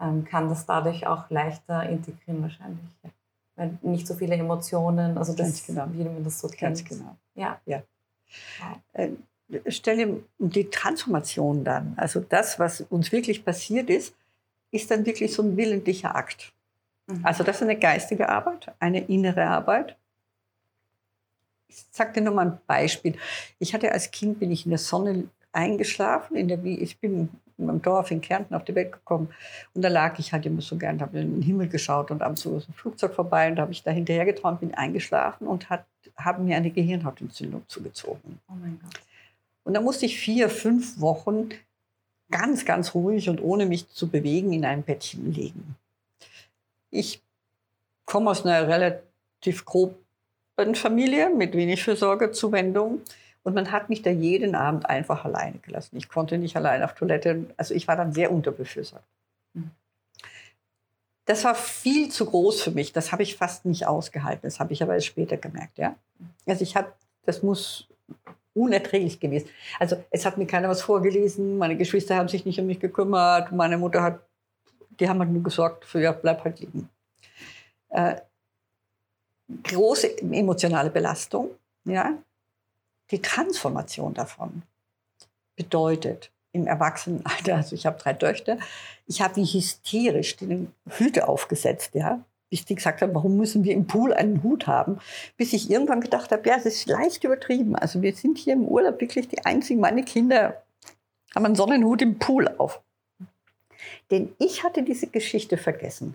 [0.00, 2.84] ähm, kann das dadurch auch leichter integrieren wahrscheinlich.
[3.02, 3.10] Ja.
[3.56, 5.86] Weil nicht so viele Emotionen, also das, genau.
[5.92, 6.60] wie man das so kennt.
[6.60, 7.16] Ganz genau.
[7.34, 7.58] Ja.
[7.64, 7.82] ja.
[8.92, 9.10] Äh,
[9.68, 14.14] stell dir die Transformation dann, also das, was uns wirklich passiert ist,
[14.70, 16.52] ist dann wirklich so ein willentlicher Akt.
[17.06, 17.20] Mhm.
[17.24, 19.96] Also das ist eine geistige Arbeit, eine innere Arbeit.
[21.68, 23.16] Ich sage dir nur mal ein Beispiel.
[23.58, 26.36] Ich hatte als Kind, bin ich in der Sonne eingeschlafen.
[26.36, 29.28] In der, ich bin im Dorf in Kärnten auf die Welt gekommen.
[29.74, 32.42] Und da lag ich halt immer so gern, habe in den Himmel geschaut und abends
[32.42, 36.42] so ein Flugzeug vorbei und da habe ich da hinterher geträumt, bin eingeschlafen und habe
[36.42, 38.40] mir eine Gehirnhautentzündung zugezogen.
[38.48, 39.00] Oh mein Gott.
[39.64, 41.48] Und da musste ich vier, fünf Wochen
[42.30, 45.76] ganz, ganz ruhig und ohne mich zu bewegen in einem Bettchen liegen.
[46.90, 47.22] Ich
[48.04, 49.96] komme aus einer relativ groben
[50.74, 53.02] Familie mit wenig Fürsorgezuwendung.
[53.42, 55.96] Und man hat mich da jeden Abend einfach alleine gelassen.
[55.96, 57.46] Ich konnte nicht allein auf Toilette.
[57.56, 59.06] Also ich war dann sehr unterbefürsorgt.
[59.54, 59.70] Mhm.
[61.26, 62.92] Das war viel zu groß für mich.
[62.92, 64.42] Das habe ich fast nicht ausgehalten.
[64.42, 65.78] Das habe ich aber erst später gemerkt.
[65.78, 65.96] Ja?
[66.46, 66.92] Also ich habe,
[67.24, 67.88] das muss
[68.54, 69.48] unerträglich gewesen.
[69.78, 71.58] Also es hat mir keiner was vorgelesen.
[71.58, 73.52] Meine Geschwister haben sich nicht um mich gekümmert.
[73.52, 74.20] Meine Mutter hat,
[74.98, 76.88] die haben halt nur gesorgt für, ja, bleib halt liegen.
[77.90, 78.16] Äh,
[79.62, 81.50] große emotionale Belastung.
[81.84, 82.16] Ja,
[83.10, 84.62] die Transformation davon
[85.54, 88.58] bedeutet im Erwachsenenalter, also ich habe drei Töchter,
[89.06, 93.74] ich habe wie hysterisch die Hüte aufgesetzt, ja, bis die gesagt haben, warum müssen wir
[93.74, 94.98] im Pool einen Hut haben,
[95.36, 97.76] bis ich irgendwann gedacht habe, ja, es ist leicht übertrieben.
[97.76, 100.62] Also wir sind hier im Urlaub wirklich die einzigen, meine Kinder
[101.34, 102.80] haben einen Sonnenhut im Pool auf.
[104.10, 106.14] Denn ich hatte diese Geschichte vergessen.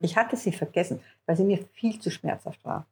[0.00, 2.86] Ich hatte sie vergessen, weil sie mir viel zu schmerzhaft war.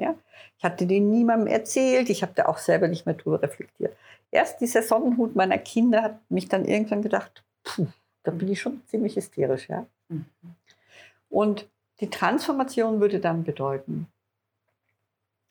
[0.00, 0.14] Ja?
[0.58, 3.96] Ich hatte den niemandem erzählt, ich habe da auch selber nicht mehr drüber reflektiert.
[4.30, 7.86] Erst dieser Sonnenhut meiner Kinder hat mich dann irgendwann gedacht, puh,
[8.22, 9.68] da bin ich schon ziemlich hysterisch.
[9.68, 9.86] Ja?
[10.08, 10.24] Mhm.
[11.28, 11.68] Und
[12.00, 14.06] die Transformation würde dann bedeuten,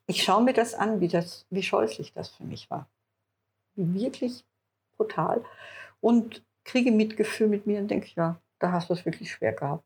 [0.07, 2.87] ich schaue mir das an, wie, das, wie scheußlich das für mich war.
[3.75, 4.43] Wie wirklich
[4.97, 5.45] brutal.
[6.01, 9.83] Und kriege Mitgefühl mit mir und denke, ja, da hast du es wirklich schwer gehabt.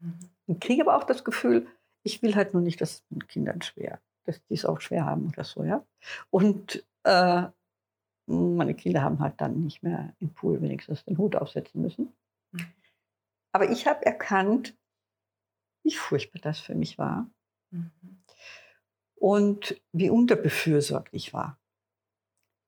[0.00, 0.18] Mhm.
[0.46, 1.66] Und kriege aber auch das Gefühl,
[2.02, 5.04] ich will halt nur nicht, dass es mit Kindern schwer, dass die es auch schwer
[5.04, 5.84] haben oder so, ja.
[6.30, 7.44] Und äh,
[8.26, 12.12] meine Kinder haben halt dann nicht mehr im Pool wenigstens den Hut aufsetzen müssen.
[12.52, 12.66] Mhm.
[13.52, 14.76] Aber ich habe erkannt,
[15.82, 17.30] wie furchtbar das für mich war.
[17.70, 17.90] Mhm.
[19.14, 21.58] Und wie unterbefürsorgt ich war.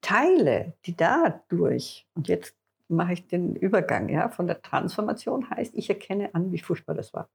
[0.01, 2.57] Teile, die dadurch, und jetzt
[2.89, 7.13] mache ich den Übergang ja, von der Transformation, heißt, ich erkenne an, wie furchtbar das
[7.13, 7.29] war.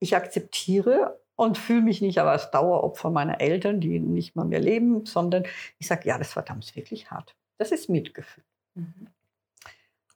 [0.00, 4.60] Ich akzeptiere und fühle mich nicht aber als Daueropfer meiner Eltern, die nicht mal mehr
[4.60, 5.44] leben, sondern
[5.78, 7.34] ich sage, ja, das war damals wirklich hart.
[7.58, 8.44] Das ist Mitgefühl.
[8.74, 9.08] Mhm.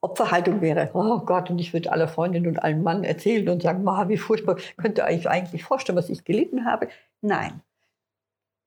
[0.01, 3.83] Opferhaltung wäre, oh Gott, und ich würde alle Freundinnen und allen Mann erzählen und sagen,
[4.07, 6.89] wie furchtbar, könnt ihr euch eigentlich vorstellen, was ich gelitten habe?
[7.21, 7.61] Nein.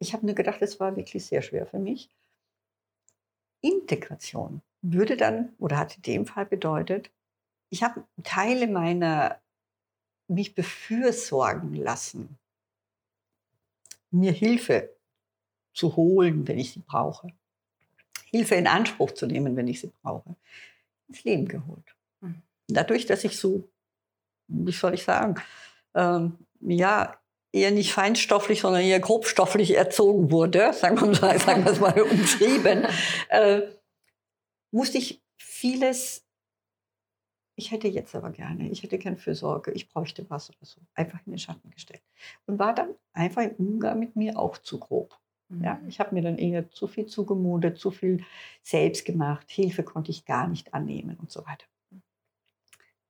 [0.01, 2.11] Ich habe nur gedacht, es war wirklich sehr schwer für mich.
[3.61, 7.11] Integration würde dann, oder hat in dem Fall bedeutet,
[7.71, 9.39] ich habe Teile meiner
[10.29, 12.39] mich befürsorgen lassen,
[14.11, 14.95] mir Hilfe
[15.75, 17.29] zu holen, wenn ich sie brauche,
[18.31, 20.37] Hilfe in Anspruch zu nehmen, wenn ich sie brauche,
[21.09, 21.97] ins Leben geholt.
[22.21, 22.43] Hm.
[22.69, 23.69] Dadurch, dass ich so,
[24.49, 25.37] wie soll ich sagen,
[25.95, 27.19] ähm, ja,
[27.53, 32.01] eher nicht feinstofflich, sondern eher grobstofflich erzogen wurde, sagen wir mal, sagen wir es mal
[32.01, 32.87] umschrieben,
[33.31, 33.63] äh,
[34.71, 36.28] musste ich vieles
[37.59, 40.81] ich hätte jetzt aber gerne, ich hätte gerne Fürsorge, ich bräuchte was oder so.
[40.95, 42.03] Einfach in den Schatten gestellt.
[42.47, 45.19] Und war dann einfach im Umgang mit mir auch zu grob.
[45.49, 45.65] Mhm.
[45.65, 48.25] Ja, ich habe mir dann eher zu viel zugemutet, zu viel
[48.63, 51.67] selbst gemacht, Hilfe konnte ich gar nicht annehmen und so weiter.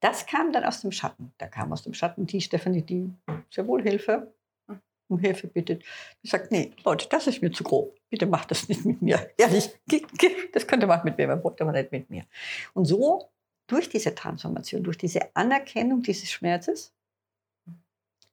[0.00, 1.32] Das kam dann aus dem Schatten.
[1.36, 3.12] Da kam aus dem Schatten die Stefanie, die
[3.50, 4.32] sehr wohl Hilfe,
[4.66, 4.80] hm.
[5.08, 5.84] um Hilfe bittet.
[6.22, 7.94] Die sagt, nee, Leute, das ist mir zu grob.
[8.08, 9.30] Bitte macht das nicht mit mir.
[9.36, 9.68] Ehrlich,
[10.54, 12.24] das könnte man mit mir, aber nicht mit mir.
[12.72, 13.28] Und so
[13.68, 16.92] durch diese Transformation, durch diese Anerkennung dieses Schmerzes,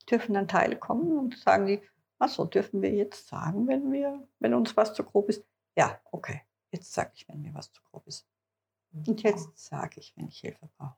[0.09, 1.81] dürfen dann Teile kommen und sagen die,
[2.19, 5.43] ach so, dürfen wir jetzt sagen, wenn, wir, wenn uns was zu grob ist?
[5.75, 8.25] Ja, okay, jetzt sage ich, wenn mir was zu grob ist.
[9.05, 10.95] Und jetzt sage ich, wenn ich Hilfe brauche.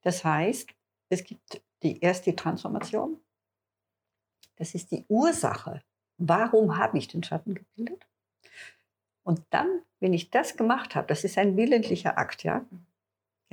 [0.00, 0.70] Das heißt,
[1.10, 3.20] es gibt die erste Transformation.
[4.56, 5.82] Das ist die Ursache.
[6.16, 8.06] Warum habe ich den Schatten gebildet?
[9.24, 12.64] Und dann, wenn ich das gemacht habe, das ist ein willentlicher Akt, ja,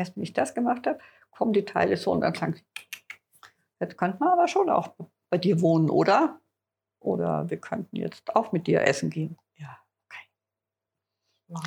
[0.01, 0.97] Erst wenn ich das gemacht habe,
[1.29, 2.55] kommen die Teile so und dann klang
[3.79, 4.95] Jetzt könnte man aber schon auch
[5.29, 6.39] bei dir wohnen, oder?
[6.99, 9.37] Oder wir könnten jetzt auch mit dir essen gehen.
[9.57, 9.77] Ja,
[10.07, 10.25] okay.
[11.47, 11.63] Wow.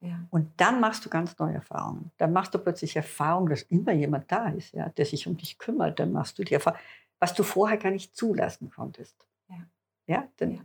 [0.00, 0.26] Ja.
[0.28, 2.12] Und dann machst du ganz neue Erfahrungen.
[2.18, 5.58] Dann machst du plötzlich Erfahrungen, dass immer jemand da ist, ja, der sich um dich
[5.58, 5.98] kümmert.
[5.98, 6.78] Dann machst du die Erfahrung,
[7.18, 9.26] was du vorher gar nicht zulassen konntest.
[9.48, 9.66] Ja,
[10.06, 10.60] ja denn ja.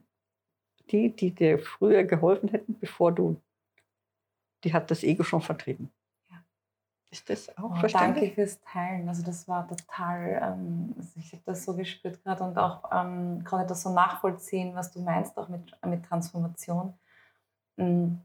[0.91, 3.41] die, die dir früher geholfen hätten, bevor du,
[4.63, 5.91] die hat das Ego schon vertrieben.
[7.13, 8.29] Ist das auch oh, verständlich?
[8.29, 9.07] Danke fürs Teilen.
[9.07, 13.43] Also das war total, ähm, also ich habe das so gespürt gerade und auch ähm,
[13.45, 16.95] ich das so nachvollziehen, was du meinst, auch mit, mit Transformation.
[17.77, 18.15] Mm.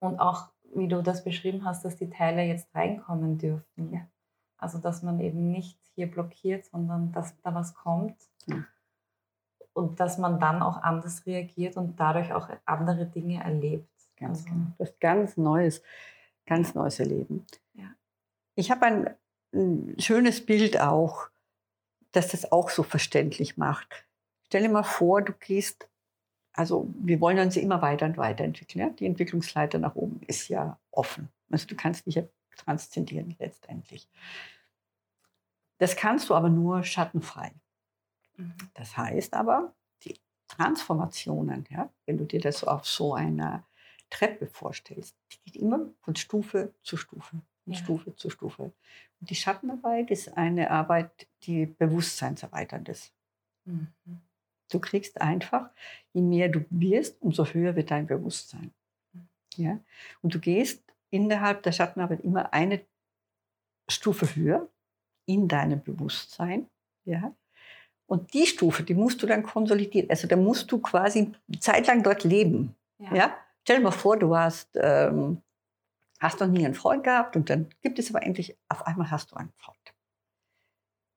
[0.00, 3.94] Und auch, wie du das beschrieben hast, dass die Teile jetzt reinkommen dürfen.
[3.94, 4.06] Ja.
[4.58, 8.16] Also dass man eben nicht hier blockiert, sondern dass da was kommt.
[8.44, 8.56] Ja.
[9.72, 13.88] Und dass man dann auch anders reagiert und dadurch auch andere Dinge erlebt.
[14.18, 14.66] Ganz also, genau.
[14.76, 15.82] Das ist ganz Neues,
[16.44, 17.46] ganz Neues erleben.
[18.56, 19.14] Ich habe ein,
[19.52, 21.28] ein schönes Bild auch,
[22.12, 24.06] das das auch so verständlich macht.
[24.46, 25.88] Stell dir mal vor, du gehst,
[26.54, 28.88] also wir wollen uns immer weiter und weiterentwickeln.
[28.88, 28.90] Ja?
[28.90, 31.28] Die Entwicklungsleiter nach oben ist ja offen.
[31.50, 32.22] Also du kannst dich ja
[32.56, 34.08] transzendieren letztendlich.
[35.76, 37.52] Das kannst du aber nur schattenfrei.
[38.36, 38.54] Mhm.
[38.72, 43.66] Das heißt aber, die Transformationen, ja, wenn du dir das auf so einer
[44.08, 47.78] Treppe vorstellst, die geht immer von Stufe zu Stufe von ja.
[47.78, 48.62] Stufe zu Stufe.
[49.20, 53.12] Und die Schattenarbeit ist eine Arbeit, die bewusstseinserweiternd ist.
[53.64, 53.88] Mhm.
[54.70, 55.70] Du kriegst einfach,
[56.12, 58.72] je mehr du wirst, umso höher wird dein Bewusstsein.
[59.12, 59.28] Mhm.
[59.56, 59.80] Ja?
[60.22, 62.84] Und du gehst innerhalb der Schattenarbeit immer eine
[63.88, 64.68] Stufe höher
[65.26, 66.68] in deinem Bewusstsein.
[67.04, 67.34] Ja?
[68.06, 70.08] Und die Stufe, die musst du dann konsolidieren.
[70.08, 72.76] Also da musst du quasi zeitlang dort leben.
[72.98, 73.14] Ja.
[73.14, 73.36] ja?
[73.62, 75.42] Stell dir mal vor, du hast ähm,
[76.20, 79.32] hast noch nie einen Freund gehabt und dann gibt es aber endlich, auf einmal hast
[79.32, 79.76] du einen Freund.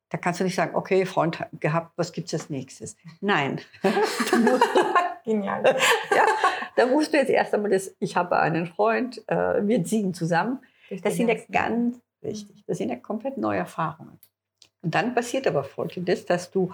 [0.09, 2.95] Da kannst du nicht sagen, okay, Freund gehabt, was gibt es als nächstes?
[3.21, 3.61] Nein.
[5.23, 5.63] Genial.
[5.63, 6.25] ja,
[6.75, 10.59] da musst du jetzt erst einmal das, ich habe einen Freund, äh, wir ziehen zusammen.
[11.03, 12.63] Das sind ja ganz wichtig.
[12.65, 14.19] Das sind ja komplett neue Erfahrungen.
[14.81, 16.73] Und dann passiert aber Folgendes, dass du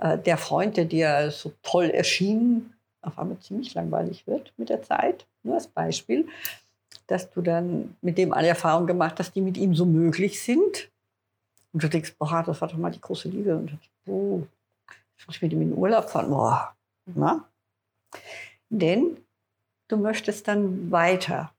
[0.00, 4.82] äh, der Freund, der dir so toll erschien, auf einmal ziemlich langweilig wird mit der
[4.82, 5.26] Zeit.
[5.42, 6.26] Nur als Beispiel
[7.06, 10.90] dass du dann mit dem alle Erfahrungen gemacht hast, die mit ihm so möglich sind.
[11.72, 13.56] Und du denkst, boah, das war doch mal die große Liebe.
[13.56, 14.42] Und du denkst, oh,
[15.16, 16.30] ich muss mit ihm in den Urlaub fahren.
[16.30, 16.74] Boah.
[17.06, 17.44] Na?
[18.70, 19.16] Denn
[19.88, 21.52] du möchtest dann weiter.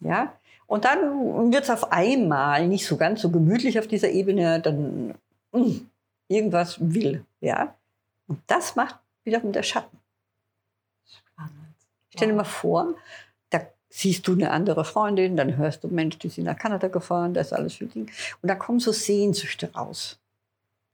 [0.00, 0.34] Ja?
[0.66, 5.08] Und dann wird es auf einmal nicht so ganz so gemütlich auf dieser Ebene, dann
[5.52, 5.90] mh, hm,
[6.28, 7.24] irgendwas will.
[7.40, 7.74] Ja?
[8.26, 9.98] Und das macht wiederum der Schatten.
[11.06, 11.74] Spannend.
[12.10, 12.94] Stell dir mal vor,
[13.94, 17.48] siehst du eine andere Freundin, dann hörst du, Mensch, die sind nach Kanada gefahren, das
[17.48, 18.10] ist alles für Ding.
[18.40, 20.18] Und da kommen so Sehnsüchte raus.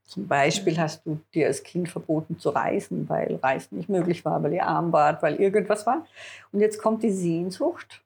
[0.05, 4.43] Zum Beispiel hast du dir als Kind verboten zu reisen, weil Reisen nicht möglich war,
[4.43, 6.07] weil ihr arm wart, weil irgendwas war.
[6.51, 8.03] Und jetzt kommt die Sehnsucht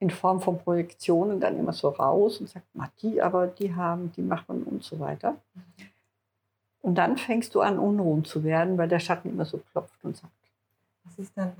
[0.00, 2.66] in Form von Projektionen dann immer so raus und sagt,
[3.02, 5.36] die aber, die haben, die machen und so weiter.
[5.54, 5.62] Mhm.
[6.82, 10.16] Und dann fängst du an, unruhig zu werden, weil der Schatten immer so klopft und
[10.16, 10.32] sagt,
[11.04, 11.52] was ist denn?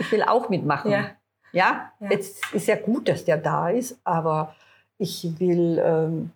[0.00, 0.90] Ich will auch mitmachen.
[0.90, 1.10] Ja.
[1.52, 2.10] Ja, ja.
[2.10, 4.54] jetzt ist ja gut, dass der da ist, aber
[4.98, 6.30] ich will ähm,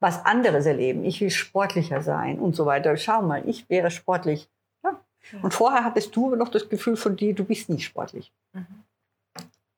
[0.00, 1.04] was anderes erleben.
[1.04, 2.96] Ich will sportlicher sein und so weiter.
[2.96, 4.48] Schau mal, ich wäre sportlich.
[4.82, 5.00] Ja.
[5.32, 5.40] ja.
[5.42, 8.32] Und vorher hattest du noch das Gefühl von dir, du bist nicht sportlich.
[8.52, 8.66] Mhm.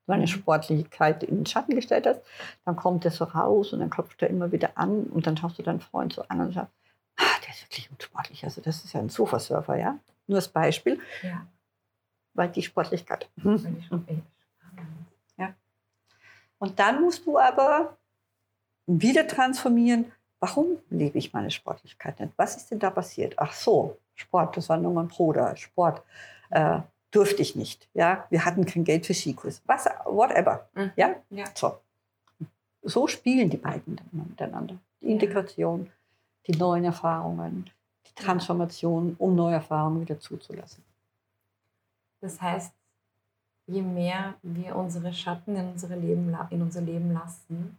[0.07, 2.22] Wenn eine Sportlichkeit in den Schatten gestellt hast,
[2.64, 5.59] dann kommt er so raus und dann klopft er immer wieder an und dann schaust
[5.59, 6.72] du deinen Freund so an und sagst,
[7.18, 8.42] ah, der ist wirklich unsportlich.
[8.42, 9.99] Also das ist ja ein Sofasurfer, ja?
[10.26, 10.99] Nur als Beispiel.
[11.22, 11.46] Ja.
[12.32, 13.28] Weil die Sportlichkeit.
[13.42, 13.82] Hm.
[16.59, 17.96] Und dann musst du aber
[18.86, 22.32] wieder transformieren, warum lebe ich meine Sportlichkeit nicht?
[22.36, 23.34] Was ist denn da passiert?
[23.38, 25.56] Ach so, Sport, das war nur mein Bruder.
[25.56, 26.02] Sport
[26.50, 26.80] äh,
[27.11, 27.88] durfte ich nicht.
[27.94, 28.26] Ja?
[28.30, 29.62] Wir hatten kein Geld für Skikurs.
[29.66, 30.68] Was, whatever.
[30.74, 30.92] Mhm.
[30.96, 31.14] Ja?
[31.30, 31.44] ja?
[31.54, 31.78] So.
[32.82, 34.76] so spielen die beiden dann miteinander.
[35.00, 35.90] Die Integration,
[36.46, 37.70] die neuen Erfahrungen,
[38.06, 40.82] die Transformation, um neue Erfahrungen wieder zuzulassen.
[42.20, 42.72] Das heißt,
[43.68, 47.78] je mehr wir unsere Schatten in, unsere Leben, in unser Leben lassen,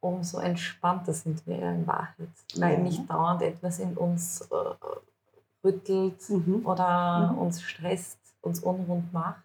[0.00, 2.28] umso entspannter sind wir in Wahrheit.
[2.56, 2.80] Weil ja.
[2.80, 4.74] nicht dauernd etwas in uns äh,
[5.64, 6.66] rüttelt mhm.
[6.66, 7.38] oder mhm.
[7.38, 9.42] uns stresst, uns unrund macht.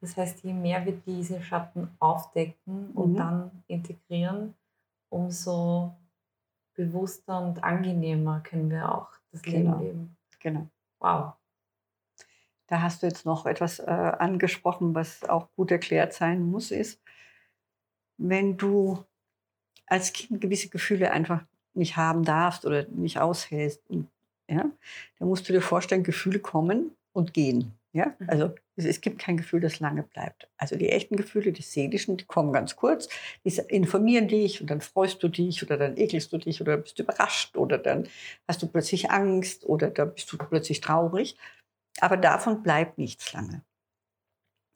[0.00, 3.16] Das heißt, je mehr wir diese Schatten aufdecken und mhm.
[3.16, 4.54] dann integrieren,
[5.10, 5.94] umso
[6.74, 9.78] bewusster und angenehmer können wir auch das genau.
[9.78, 10.16] Leben leben.
[10.40, 10.66] Genau.
[10.98, 11.34] Wow.
[12.72, 17.02] Da hast du jetzt noch etwas äh, angesprochen, was auch gut erklärt sein muss, ist,
[18.16, 19.04] wenn du
[19.84, 21.44] als Kind gewisse Gefühle einfach
[21.74, 23.82] nicht haben darfst oder nicht aushältst,
[24.48, 24.70] ja,
[25.18, 27.74] dann musst du dir vorstellen, Gefühle kommen und gehen.
[27.92, 28.14] Ja?
[28.18, 28.30] Mhm.
[28.30, 30.48] Also es, es, gibt kein Gefühl, das lange bleibt.
[30.56, 33.10] Also die echten Gefühle, die seelischen, die kommen ganz kurz,
[33.44, 36.98] die informieren dich und dann freust du dich oder dann ekelst du dich oder bist
[36.98, 38.08] überrascht oder dann
[38.48, 41.36] hast du plötzlich Angst oder dann bist du plötzlich traurig.
[42.02, 43.62] Aber davon bleibt nichts lange.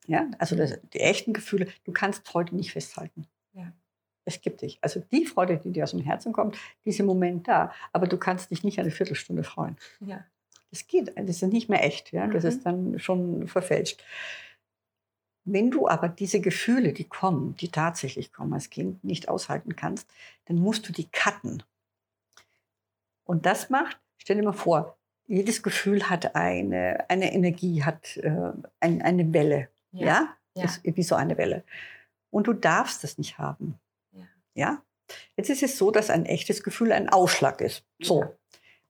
[0.07, 3.27] Ja, also das, die echten Gefühle, du kannst heute nicht festhalten.
[3.53, 3.73] Ja.
[4.25, 4.79] Es gibt dich.
[4.81, 7.73] Also die Freude, die dir aus dem Herzen kommt, diese Moment da.
[7.93, 9.77] Aber du kannst dich nicht eine Viertelstunde freuen.
[9.99, 10.25] Ja.
[10.71, 12.13] Das geht, das ist nicht mehr echt.
[12.13, 12.29] Ja?
[12.29, 12.49] Das Mhm.
[12.49, 14.05] ist dann schon verfälscht.
[15.45, 20.09] Wenn du aber diese Gefühle, die kommen, die tatsächlich kommen als Kind, nicht aushalten kannst,
[20.45, 21.65] dann musst du die cutten.
[23.25, 24.96] Und das macht, stell dir mal vor,
[25.27, 29.69] jedes Gefühl hat eine, eine Energie, hat äh, ein, eine Welle.
[29.93, 30.37] Ja?
[30.55, 30.63] Ja.
[30.63, 31.65] Das ist wie so eine Welle.
[32.31, 33.79] Und du darfst das nicht haben.
[34.13, 34.25] Ja.
[34.55, 34.83] ja?
[35.37, 37.85] Jetzt ist es so, dass ein echtes Gefühl ein Ausschlag ist.
[38.01, 38.23] So.
[38.23, 38.33] Ja.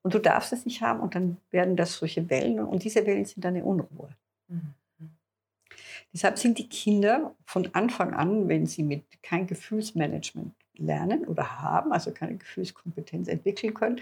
[0.03, 3.25] Und du darfst es nicht haben und dann werden das solche Wellen und diese Wellen
[3.25, 4.11] sind eine Unruhe.
[4.47, 4.75] Mhm.
[6.13, 11.93] Deshalb sind die Kinder von Anfang an, wenn sie mit kein Gefühlsmanagement lernen oder haben,
[11.93, 14.01] also keine Gefühlskompetenz entwickeln können,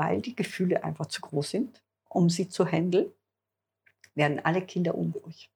[0.00, 3.12] weil die Gefühle einfach zu groß sind, um sie zu handeln,
[4.14, 5.50] werden alle Kinder unruhig.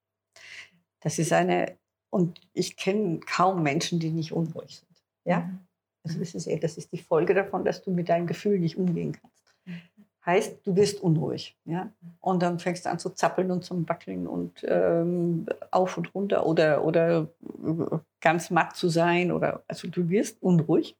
[1.01, 1.78] Das ist eine,
[2.11, 5.03] und ich kenne kaum Menschen, die nicht unruhig sind.
[5.24, 5.40] Ja?
[5.40, 5.61] Mhm.
[6.05, 8.76] Also das ist, eh- das ist die Folge davon, dass du mit deinen Gefühlen nicht
[8.76, 9.55] umgehen kannst.
[9.64, 9.80] Mhm.
[10.26, 11.57] Heißt, du wirst unruhig.
[11.64, 11.90] Ja?
[12.20, 16.45] Und dann fängst du an zu zappeln und zu wackeln und ähm, auf und runter
[16.45, 17.30] oder, oder
[17.66, 19.32] äh, ganz matt zu sein.
[19.32, 20.97] Oder, also du wirst unruhig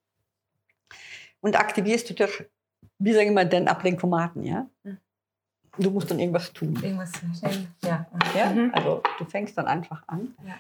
[1.43, 2.47] und aktivierst du durch,
[3.05, 4.43] wie sage ich mal, den Ablenkomaten.
[4.45, 4.69] Ja?
[4.83, 4.99] Mhm.
[5.79, 6.75] Du musst dann irgendwas tun.
[6.83, 7.67] Irgendwas schnell.
[7.83, 8.07] Ja.
[8.35, 8.51] Ja?
[8.51, 8.71] Mhm.
[8.73, 10.35] Also du fängst dann einfach an.
[10.47, 10.59] Ja.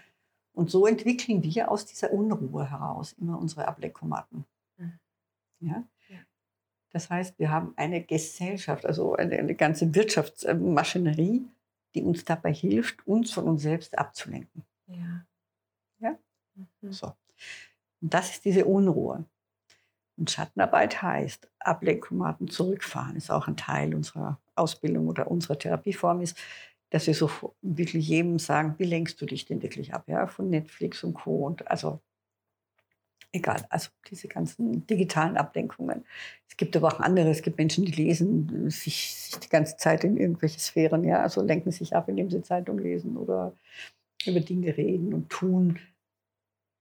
[0.52, 4.44] Und so entwickeln wir aus dieser Unruhe heraus immer unsere Ablenkkomaten.
[4.76, 4.98] Mhm.
[5.60, 5.84] Ja?
[6.08, 6.18] Ja.
[6.90, 11.46] Das heißt, wir haben eine Gesellschaft, also eine, eine ganze Wirtschaftsmaschinerie,
[11.94, 14.64] die uns dabei hilft, uns von uns selbst abzulenken.
[14.86, 15.24] Ja.
[15.98, 16.18] Ja?
[16.54, 16.92] Mhm.
[16.92, 17.14] So.
[18.00, 19.24] Und das ist diese Unruhe.
[20.16, 26.36] Und Schattenarbeit heißt, Ablenkkomaten zurückfahren, ist auch ein Teil unserer Ausbildung oder unserer Therapieform ist,
[26.90, 27.28] dass wir so
[27.62, 31.44] wirklich jedem sagen, wie lenkst du dich denn wirklich ab, ja, von Netflix und Co.
[31.44, 32.00] Und also
[33.32, 36.04] egal, also diese ganzen digitalen Ablenkungen.
[36.48, 40.04] Es gibt aber auch andere, es gibt Menschen, die lesen sich, sich die ganze Zeit
[40.04, 43.52] in irgendwelche Sphären, ja, also lenken sich ab, indem sie Zeitung lesen oder
[44.24, 45.80] über Dinge reden und tun,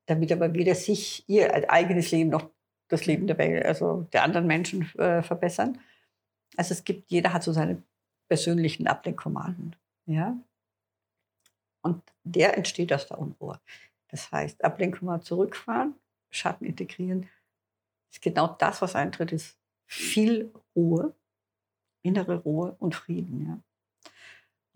[0.05, 2.49] damit aber weder sich ihr eigenes Leben noch
[2.93, 5.79] das Leben der Welt, also der anderen Menschen äh, verbessern.
[6.55, 7.81] Also es gibt, jeder hat so seine
[8.27, 9.75] persönlichen Ablenkkomaten.
[10.05, 10.37] Ja?
[11.81, 13.59] Und der entsteht aus der Unruhe.
[14.09, 15.95] Das heißt, Ablenkkomat zurückfahren,
[16.29, 17.29] Schatten integrieren,
[18.11, 21.13] ist genau das, was eintritt, ist viel Ruhe,
[22.03, 23.47] innere Ruhe und Frieden.
[23.47, 23.59] Ja?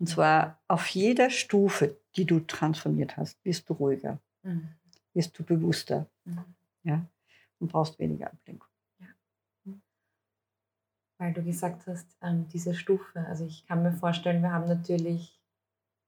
[0.00, 4.68] Und zwar auf jeder Stufe, die du transformiert hast, wirst du ruhiger, Mhm.
[5.14, 6.44] wirst du bewusster Mhm.
[6.84, 7.06] ja?
[7.60, 8.68] Und brauchst weniger Ablenkung.
[11.20, 13.26] Weil du gesagt hast, ähm, diese Stufe.
[13.26, 15.40] Also ich kann mir vorstellen, wir haben natürlich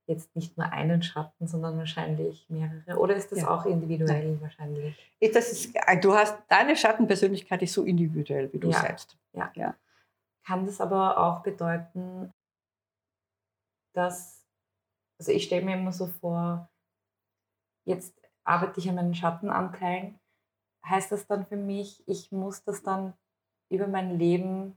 [0.06, 2.96] jetzt nicht nur einen Schatten, sondern wahrscheinlich mehrere.
[2.96, 3.50] Oder ist das Ja.
[3.50, 4.96] auch individuell wahrscheinlich?
[5.20, 8.80] Das ist, du hast, deine Schattenpersönlichkeit ist so individuell wie du Ja.
[8.80, 9.18] selbst.
[10.46, 12.32] Kann das aber auch bedeuten,
[13.94, 14.46] dass,
[15.18, 16.70] also ich stelle mir immer so vor,
[17.84, 20.19] jetzt arbeite ich an meinen Schattenanteilen.
[20.84, 23.12] Heißt das dann für mich, ich muss das dann
[23.68, 24.76] über mein Leben,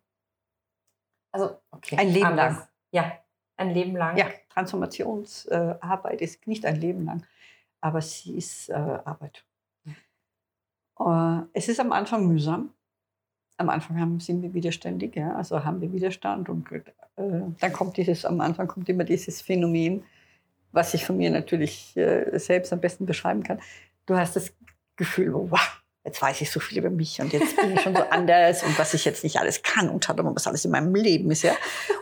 [1.31, 2.57] also okay, Ein Leben anders.
[2.57, 2.67] lang.
[2.91, 3.11] Ja,
[3.57, 4.17] ein Leben lang.
[4.17, 7.25] Ja, Transformationsarbeit ist nicht ein Leben lang,
[7.81, 9.45] aber sie ist äh, Arbeit.
[10.99, 12.73] Äh, es ist am Anfang mühsam.
[13.57, 16.81] Am Anfang haben, sind wir widerständig, ja, also haben wir Widerstand und äh,
[17.15, 20.03] dann kommt dieses, am Anfang kommt immer dieses Phänomen,
[20.71, 23.61] was ich von mir natürlich äh, selbst am besten beschreiben kann.
[24.07, 24.53] Du hast das
[24.95, 28.03] Gefühl, wow, jetzt weiß ich so viel über mich und jetzt bin ich schon so
[28.09, 31.31] anders und was ich jetzt nicht alles kann und hatte, was alles in meinem Leben
[31.31, 31.53] ist, ja.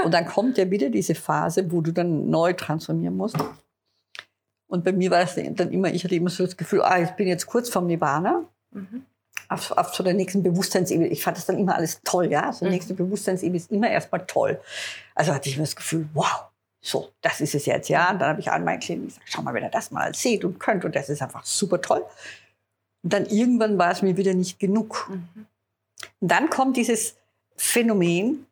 [0.03, 3.35] Und dann kommt ja wieder diese Phase, wo du dann neu transformieren musst.
[4.67, 7.11] Und bei mir war es dann immer, ich hatte immer so das Gefühl, ah, ich
[7.11, 9.03] bin jetzt kurz vom Nirvana, Mhm.
[9.49, 11.09] auf, auf so der nächsten Bewusstseinsebene.
[11.09, 12.53] Ich fand das dann immer alles toll, ja.
[12.53, 12.71] So Mhm.
[12.71, 14.61] nächste Bewusstseinsebene ist immer erstmal toll.
[15.13, 16.45] Also hatte ich immer das Gefühl, wow,
[16.79, 18.11] so, das ist es jetzt, ja.
[18.11, 20.45] Und dann habe ich an meinen Klienten gesagt, schau mal, wenn ihr das mal seht
[20.45, 22.05] und könnt und das ist einfach super toll.
[23.03, 25.09] Und dann irgendwann war es mir wieder nicht genug.
[25.09, 25.45] Mhm.
[26.19, 27.15] Und dann kommt dieses
[27.55, 28.45] Phänomen,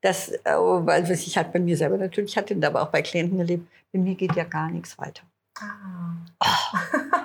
[0.00, 3.02] das, äh, weil was ich halt bei mir selber natürlich hatte und aber auch bei
[3.02, 5.22] Klienten erlebt, bei mir geht ja gar nichts weiter.
[5.60, 6.76] Ah.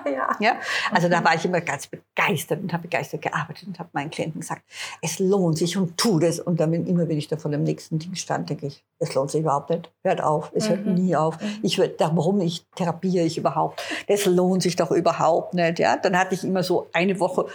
[0.10, 0.36] ja.
[0.40, 0.60] Ja?
[0.92, 4.42] Also da war ich immer ganz begeistert und habe begeistert gearbeitet und habe meinen Klienten
[4.42, 4.64] gesagt,
[5.02, 6.40] es lohnt sich und tu das.
[6.40, 9.32] Und dann immer, wenn ich da vor dem nächsten Ding stand, denke ich, es lohnt
[9.32, 9.92] sich überhaupt nicht.
[10.04, 10.94] Hört auf, es hört Mhm.
[10.94, 11.42] nie auf.
[11.42, 11.60] Mhm.
[11.64, 13.82] Ich würd, da, warum ich therapiere ich überhaupt?
[14.08, 15.80] Das lohnt sich doch überhaupt nicht.
[15.80, 15.98] Ja?
[15.98, 17.48] Dann hatte ich immer so eine Woche,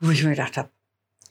[0.00, 0.68] wo ich mir gedacht habe,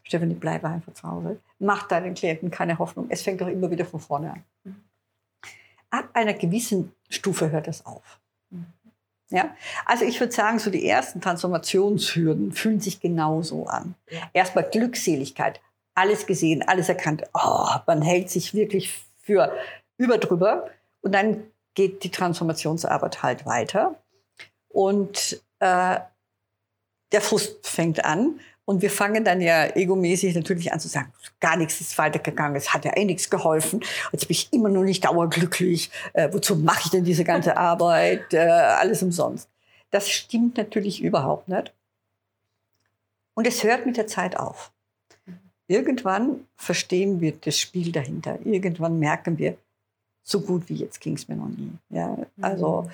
[0.03, 1.39] Stefanie, bleib einfach zu Hause.
[1.59, 3.05] Mach deinen Klienten keine Hoffnung.
[3.09, 4.43] Es fängt doch immer wieder von vorne an.
[4.63, 4.75] Mhm.
[5.91, 8.19] Ab einer gewissen Stufe hört das auf.
[9.31, 9.55] Ja?
[9.85, 13.95] Also ich würde sagen, so die ersten Transformationshürden fühlen sich genauso an.
[14.33, 15.61] Erstmal Glückseligkeit,
[15.95, 17.23] alles gesehen, alles erkannt.
[17.33, 19.51] Oh, man hält sich wirklich für
[19.97, 20.69] über drüber.
[21.01, 23.95] Und dann geht die Transformationsarbeit halt weiter.
[24.67, 25.99] Und äh,
[27.11, 28.39] der Frust fängt an.
[28.65, 32.73] Und wir fangen dann ja egomäßig natürlich an zu sagen, gar nichts ist weitergegangen, es
[32.73, 33.81] hat ja eh nichts geholfen.
[34.11, 35.89] Jetzt bin ich immer noch nicht dauerglücklich.
[36.13, 38.33] Äh, wozu mache ich denn diese ganze Arbeit?
[38.33, 39.49] Äh, alles umsonst.
[39.89, 41.73] Das stimmt natürlich überhaupt nicht.
[43.33, 44.71] Und es hört mit der Zeit auf.
[45.67, 48.37] Irgendwann verstehen wir das Spiel dahinter.
[48.45, 49.57] Irgendwann merken wir,
[50.23, 51.71] so gut wie jetzt ging es mir noch nie.
[51.89, 52.89] Ja, also Mhm.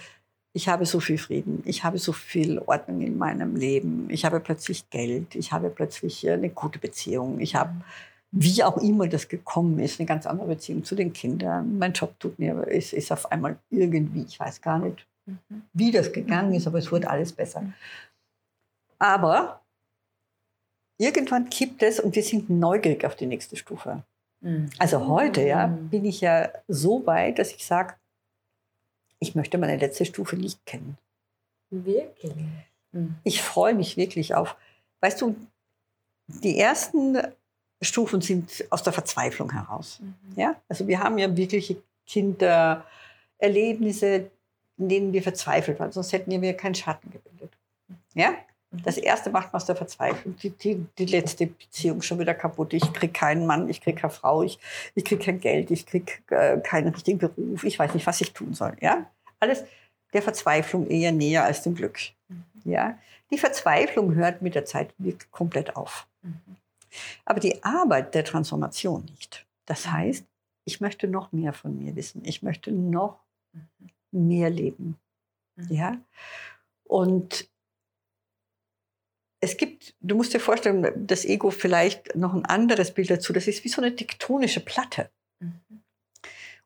[0.58, 4.40] Ich habe so viel Frieden, ich habe so viel Ordnung in meinem Leben, ich habe
[4.40, 7.74] plötzlich Geld, ich habe plötzlich äh, eine gute Beziehung, ich habe,
[8.32, 11.78] wie auch immer das gekommen ist, eine ganz andere Beziehung zu den Kindern.
[11.78, 15.64] Mein Job tut mir, ist, ist auf einmal irgendwie, ich weiß gar nicht, Mhm.
[15.74, 17.62] wie das gegangen ist, aber es wurde alles besser.
[18.98, 19.62] Aber
[20.98, 24.04] irgendwann kippt es und wir sind neugierig auf die nächste Stufe.
[24.42, 24.70] Mhm.
[24.80, 25.90] Also heute ja, Mhm.
[25.90, 27.96] bin ich ja so weit, dass ich sage,
[29.20, 30.98] ich möchte meine letzte Stufe nicht kennen.
[31.70, 32.34] Wirklich.
[32.92, 33.16] Mhm.
[33.24, 34.56] Ich freue mich wirklich auf,
[35.02, 35.36] weißt du,
[36.28, 37.18] die ersten
[37.82, 40.00] Stufen sind aus der Verzweiflung heraus.
[40.00, 40.14] Mhm.
[40.36, 40.56] Ja?
[40.68, 44.30] Also wir haben ja wirkliche Kindererlebnisse,
[44.78, 47.58] in denen wir verzweifelt waren, sonst hätten wir keinen Schatten gebildet.
[48.14, 48.36] Ja?
[48.72, 48.84] Mhm.
[48.84, 50.36] Das erste macht man aus der Verzweiflung.
[50.38, 52.74] Die, die, die letzte Beziehung schon wieder kaputt.
[52.74, 54.60] Ich kriege keinen Mann, ich kriege keine Frau, ich,
[54.96, 58.34] ich kriege kein Geld, ich kriege äh, keinen richtigen Beruf, ich weiß nicht, was ich
[58.34, 58.76] tun soll.
[58.82, 59.10] Ja?
[59.40, 59.64] Alles
[60.14, 62.00] der Verzweiflung eher näher als dem Glück.
[62.28, 62.44] Mhm.
[62.66, 62.98] Ja?
[63.32, 66.08] Die Verzweiflung hört mit der Zeit wirklich komplett auf.
[66.22, 66.58] Mhm.
[67.26, 69.46] Aber die Arbeit der Transformation nicht.
[69.66, 70.26] Das heißt,
[70.66, 72.24] ich möchte noch mehr von mir wissen.
[72.26, 73.20] Ich möchte noch
[74.12, 74.98] mehr leben.
[75.70, 75.98] Ja?
[76.86, 77.50] Und
[79.40, 83.34] es gibt, du musst dir vorstellen, das Ego vielleicht noch ein anderes Bild dazu.
[83.34, 85.10] Das ist wie so eine tektonische Platte,
[85.40, 85.84] Mhm.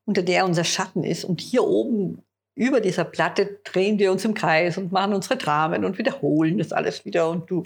[0.06, 1.26] unter der unser Schatten ist.
[1.26, 2.24] Und hier oben
[2.56, 6.72] über dieser Platte drehen wir uns im Kreis und machen unsere Dramen und wiederholen das
[6.74, 7.30] alles wieder.
[7.30, 7.64] Und du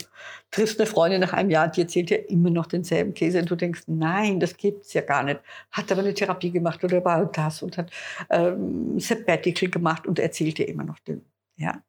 [0.50, 3.40] triffst eine Freundin nach einem Jahr, die erzählt dir immer noch denselben Käse.
[3.40, 5.40] Und du denkst, nein, das gibt's ja gar nicht.
[5.70, 7.90] Hat aber eine Therapie gemacht oder war das und hat
[8.30, 11.24] ähm, Sabbatical gemacht und erzählt dir immer noch den.
[11.56, 11.82] Ja?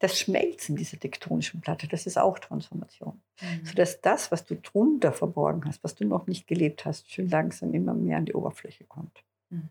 [0.00, 3.20] Das Schmelzen dieser tektonischen Platte, das ist auch Transformation.
[3.40, 3.66] Mhm.
[3.66, 7.72] Sodass das, was du drunter verborgen hast, was du noch nicht gelebt hast, schön langsam
[7.74, 9.22] immer mehr an die Oberfläche kommt.
[9.50, 9.68] Mhm.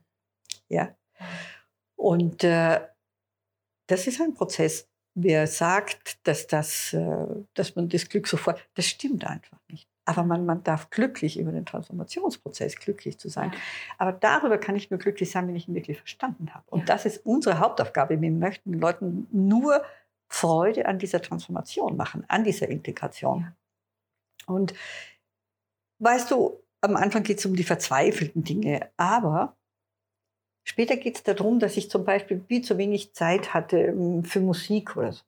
[0.69, 0.95] Ja.
[1.95, 2.79] Und äh,
[3.87, 4.87] das ist ein Prozess.
[5.15, 7.25] Wer sagt, dass, das, äh,
[7.55, 9.89] dass man das Glück sofort, das stimmt einfach nicht.
[10.05, 13.51] Aber man, man darf glücklich über den Transformationsprozess glücklich zu sein.
[13.99, 16.63] Aber darüber kann ich nur glücklich sein, wenn ich ihn wirklich verstanden habe.
[16.69, 16.85] Und Ja.
[16.85, 18.19] das ist unsere Hauptaufgabe.
[18.19, 19.83] Wir möchten Leuten nur
[20.29, 23.41] Freude an dieser Transformation machen, an dieser Integration.
[23.41, 23.55] Ja.
[24.53, 24.73] Und
[25.99, 29.57] weißt du, am Anfang geht es um die verzweifelten Dinge, aber
[30.63, 34.39] später geht es darum, dass ich zum Beispiel viel zu wenig Zeit hatte ähm, für
[34.39, 35.23] Musik oder so.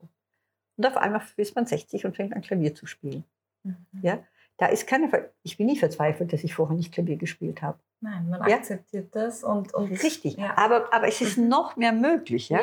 [0.78, 3.24] Und auf einmal ist man 60 und fängt an, Klavier zu spielen.
[3.64, 3.76] Mhm.
[4.02, 4.24] Ja?
[4.58, 7.80] Da ist keine, Ver ich bin nicht verzweifelt, dass ich vorher nicht Klavier gespielt habe.
[7.99, 8.58] Nein, man Ja.
[8.58, 10.38] akzeptiert das und, und Richtig.
[10.38, 10.58] Ja.
[10.58, 12.49] Aber, aber es ist noch mehr möglich.
[12.49, 12.62] Ja?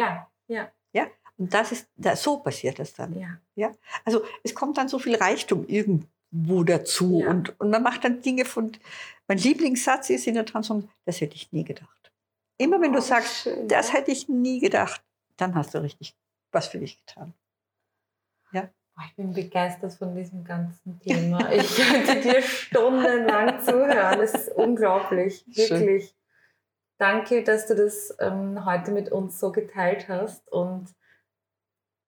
[0.49, 1.07] ja, ja,
[1.39, 3.15] Und das ist, da, so passiert das dann.
[3.55, 3.73] ja.
[4.05, 7.21] Also es kommt dann so viel Reichtum irgendwo dazu.
[7.23, 7.31] Ja.
[7.31, 8.73] Und, und man macht dann Dinge von.
[9.29, 12.13] Mein Lieblingssatz ist in der Transformation, das hätte ich nie gedacht.
[12.59, 13.95] Immer wenn du Oh, sagst, schön, das ja.
[13.95, 15.03] hätte ich nie gedacht,
[15.37, 16.17] dann hast du richtig
[16.51, 17.35] was für dich getan.
[18.53, 21.53] Boah, Ich bin begeistert von diesem ganzen Thema.
[21.53, 24.19] Ich könnte dir stundenlang zuhören.
[24.19, 25.71] Das ist unglaublich, Schön.
[25.71, 26.17] wirklich.
[26.99, 30.89] Danke, dass du das ähm, heute mit uns so geteilt hast und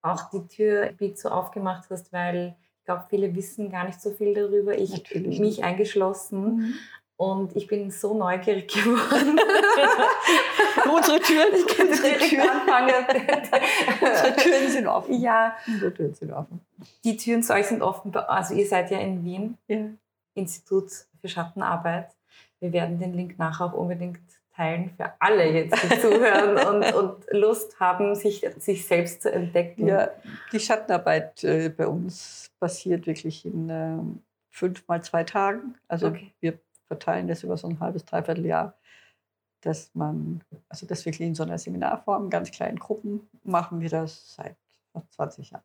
[0.03, 4.11] auch die Tür wie so aufgemacht hast, weil ich glaube, viele wissen gar nicht so
[4.11, 4.77] viel darüber.
[4.77, 6.75] Ich Natürlich mich eingeschlossen
[7.17, 9.39] und ich bin so neugierig geworden.
[10.93, 12.95] Unsere Türen, Ich könnte unsere Türen, anfangen.
[14.01, 15.21] unsere Türen sind offen.
[15.21, 16.61] ja, Unsere Türen sind offen.
[17.05, 18.15] die Türen zu euch sind offen.
[18.17, 19.59] Also ihr seid ja in Wien.
[19.69, 19.77] Ja.
[20.35, 20.91] Institut
[21.21, 22.09] für Schattenarbeit.
[22.61, 24.21] Wir werden den Link nachher auch unbedingt
[24.61, 29.87] teilen für alle jetzt, die zuhören und, und Lust haben, sich, sich selbst zu entdecken.
[29.87, 30.11] Ja,
[30.53, 35.77] die Schattenarbeit äh, bei uns passiert wirklich in ähm, fünf mal zwei Tagen.
[35.89, 36.33] Also Okay.
[36.41, 38.77] wir verteilen das über so ein halbes, dreiviertel Jahr,
[39.63, 43.89] dass man, also das wirklich in so einer Seminarform, in ganz kleinen Gruppen, machen wir
[43.89, 44.57] das seit
[44.93, 45.65] fast 20 Jahren.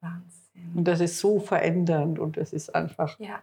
[0.00, 0.72] Wahnsinn.
[0.74, 3.42] Und das ist so verändernd und das ist einfach, Ja,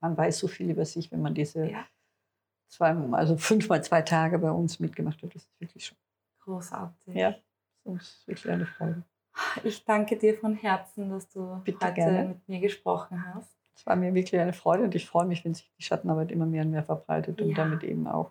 [0.00, 1.84] man weiß so viel über sich, wenn man diese ja,
[2.74, 5.34] zwei, also fünf mal zwei Tage bei uns mitgemacht hat.
[5.34, 5.96] Das ist wirklich schon,
[6.40, 7.14] großartig.
[7.14, 7.34] ja,
[7.84, 9.02] das ist wirklich eine Freude.
[9.64, 12.28] Ich danke dir von Herzen, dass du Bitte heute gerne.
[12.28, 13.50] mit mir gesprochen hast.
[13.76, 16.46] Es war mir wirklich eine Freude und ich freue mich, wenn sich die Schattenarbeit immer
[16.46, 17.56] mehr und mehr verbreitet und Ja.
[17.56, 18.30] damit eben auch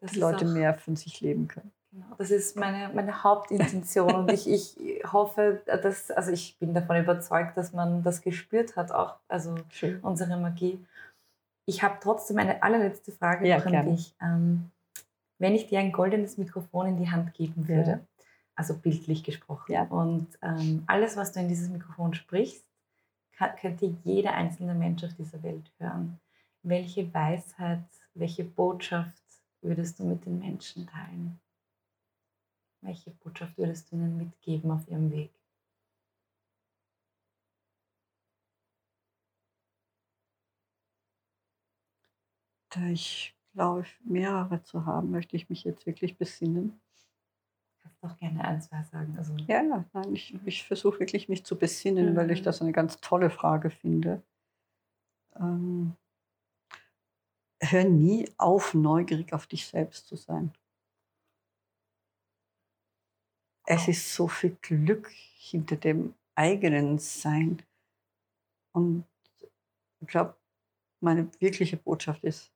[0.00, 1.72] Das die Leute auch- mehr von sich leben können.
[1.90, 6.98] Genau, das ist meine, meine Hauptintention und ich, ich hoffe, dass, also ich bin davon
[6.98, 10.00] überzeugt, dass man das gespürt hat, auch also Schön.
[10.00, 10.84] unsere Magie.
[11.66, 13.90] Ich habe trotzdem eine allerletzte Frage Ja, an gerne.
[13.90, 14.14] dich.
[14.22, 14.70] Ähm,
[15.38, 17.68] wenn ich dir ein goldenes Mikrofon in die Hand geben Ja.
[17.68, 18.06] würde,
[18.54, 19.82] also bildlich gesprochen, Ja.
[19.82, 22.64] und ähm, alles, was du in dieses Mikrofon sprichst,
[23.32, 26.18] kann, könnte jeder einzelne Mensch auf dieser Welt hören.
[26.62, 29.22] Welche Weisheit, welche Botschaft
[29.60, 31.38] würdest du mit den Menschen teilen?
[32.80, 35.32] Welche Botschaft würdest du ihnen mitgeben auf ihrem Weg?
[42.76, 46.78] Da ich glaube, mehrere zu haben, möchte ich mich jetzt wirklich besinnen.
[47.82, 49.16] Kannst auch gerne ein, zwei sagen.
[49.16, 52.44] Also, Ja, ja, nein, ich, ich versuche wirklich mich zu besinnen, weil ich Mhm.
[52.44, 54.22] das eine ganz tolle Frage finde.
[55.36, 55.96] Ähm,
[57.62, 60.52] hör nie auf, neugierig auf dich selbst zu sein.
[63.64, 63.88] Es Wow.
[63.88, 67.62] ist so viel Glück hinter dem eigenen Sein.
[68.72, 69.06] Und
[70.00, 70.36] ich glaube,
[71.00, 72.52] meine wirkliche Botschaft ist,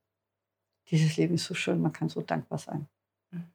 [0.91, 2.89] dieses Leben ist so schön, man kann so dankbar sein.
[3.31, 3.51] Mhm.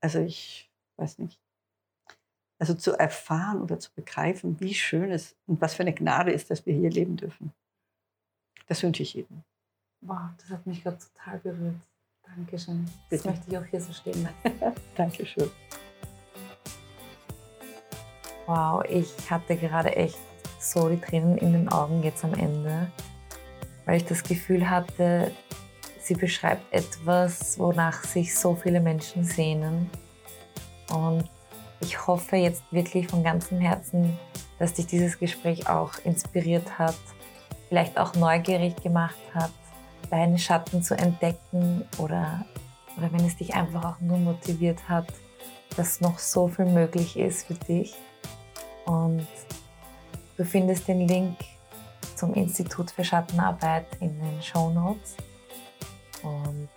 [0.00, 1.40] Also ich weiß nicht.
[2.58, 6.50] Also zu erfahren oder zu begreifen, wie schön es und was für eine Gnade ist,
[6.50, 7.52] dass wir hier leben dürfen.
[8.66, 9.42] Das wünsche ich jedem.
[10.00, 11.80] wow, das hat mich gerade total berührt.
[12.22, 12.84] Dankeschön.
[13.10, 13.28] Das Bitte.
[13.28, 14.74] möchte ich auch hier so stehen lassen.
[14.96, 15.50] Dankeschön.
[18.46, 20.18] Wow, ich hatte gerade echt
[20.60, 22.90] so die Tränen in den Augen jetzt am Ende,
[23.84, 25.30] weil ich das Gefühl hatte,
[26.04, 29.90] sie beschreibt etwas, wonach sich so viele Menschen sehnen.
[30.90, 31.28] Und
[31.80, 34.18] ich hoffe jetzt wirklich von ganzem Herzen,
[34.58, 36.96] dass dich dieses Gespräch auch inspiriert hat,
[37.68, 39.50] vielleicht auch neugierig gemacht hat,
[40.10, 42.44] deine Schatten zu entdecken oder,
[42.96, 45.06] oder wenn es dich einfach auch nur motiviert hat,
[45.76, 47.94] dass noch so viel möglich ist für dich.
[48.84, 49.26] Und
[50.36, 51.38] du findest den Link
[52.14, 55.16] zum Institut für Schattenarbeit in den Show Notes.
[56.24, 56.68] Und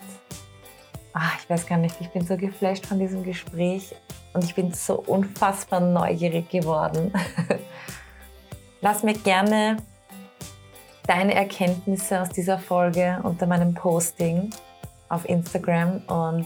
[1.14, 3.96] ah, ich weiß gar nicht, ich bin so geflasht von diesem Gespräch
[4.34, 7.12] und ich bin so unfassbar neugierig geworden.
[8.82, 9.78] Lass mir gerne
[11.08, 14.52] deine Erkenntnisse aus dieser Folge unter meinem Posting
[15.10, 16.46] auf Instagram und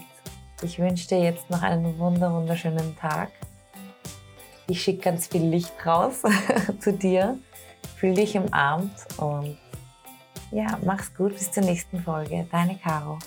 [0.62, 3.32] ich wünsche dir jetzt noch einen wunder wunderschönen Tag.
[4.68, 6.22] Ich schicke ganz viel Licht raus
[6.80, 7.38] zu dir.
[7.98, 9.58] Fühl dich umarmt und
[10.52, 12.46] ja, mach's gut bis zur nächsten Folge.
[12.52, 13.18] Deine Caro.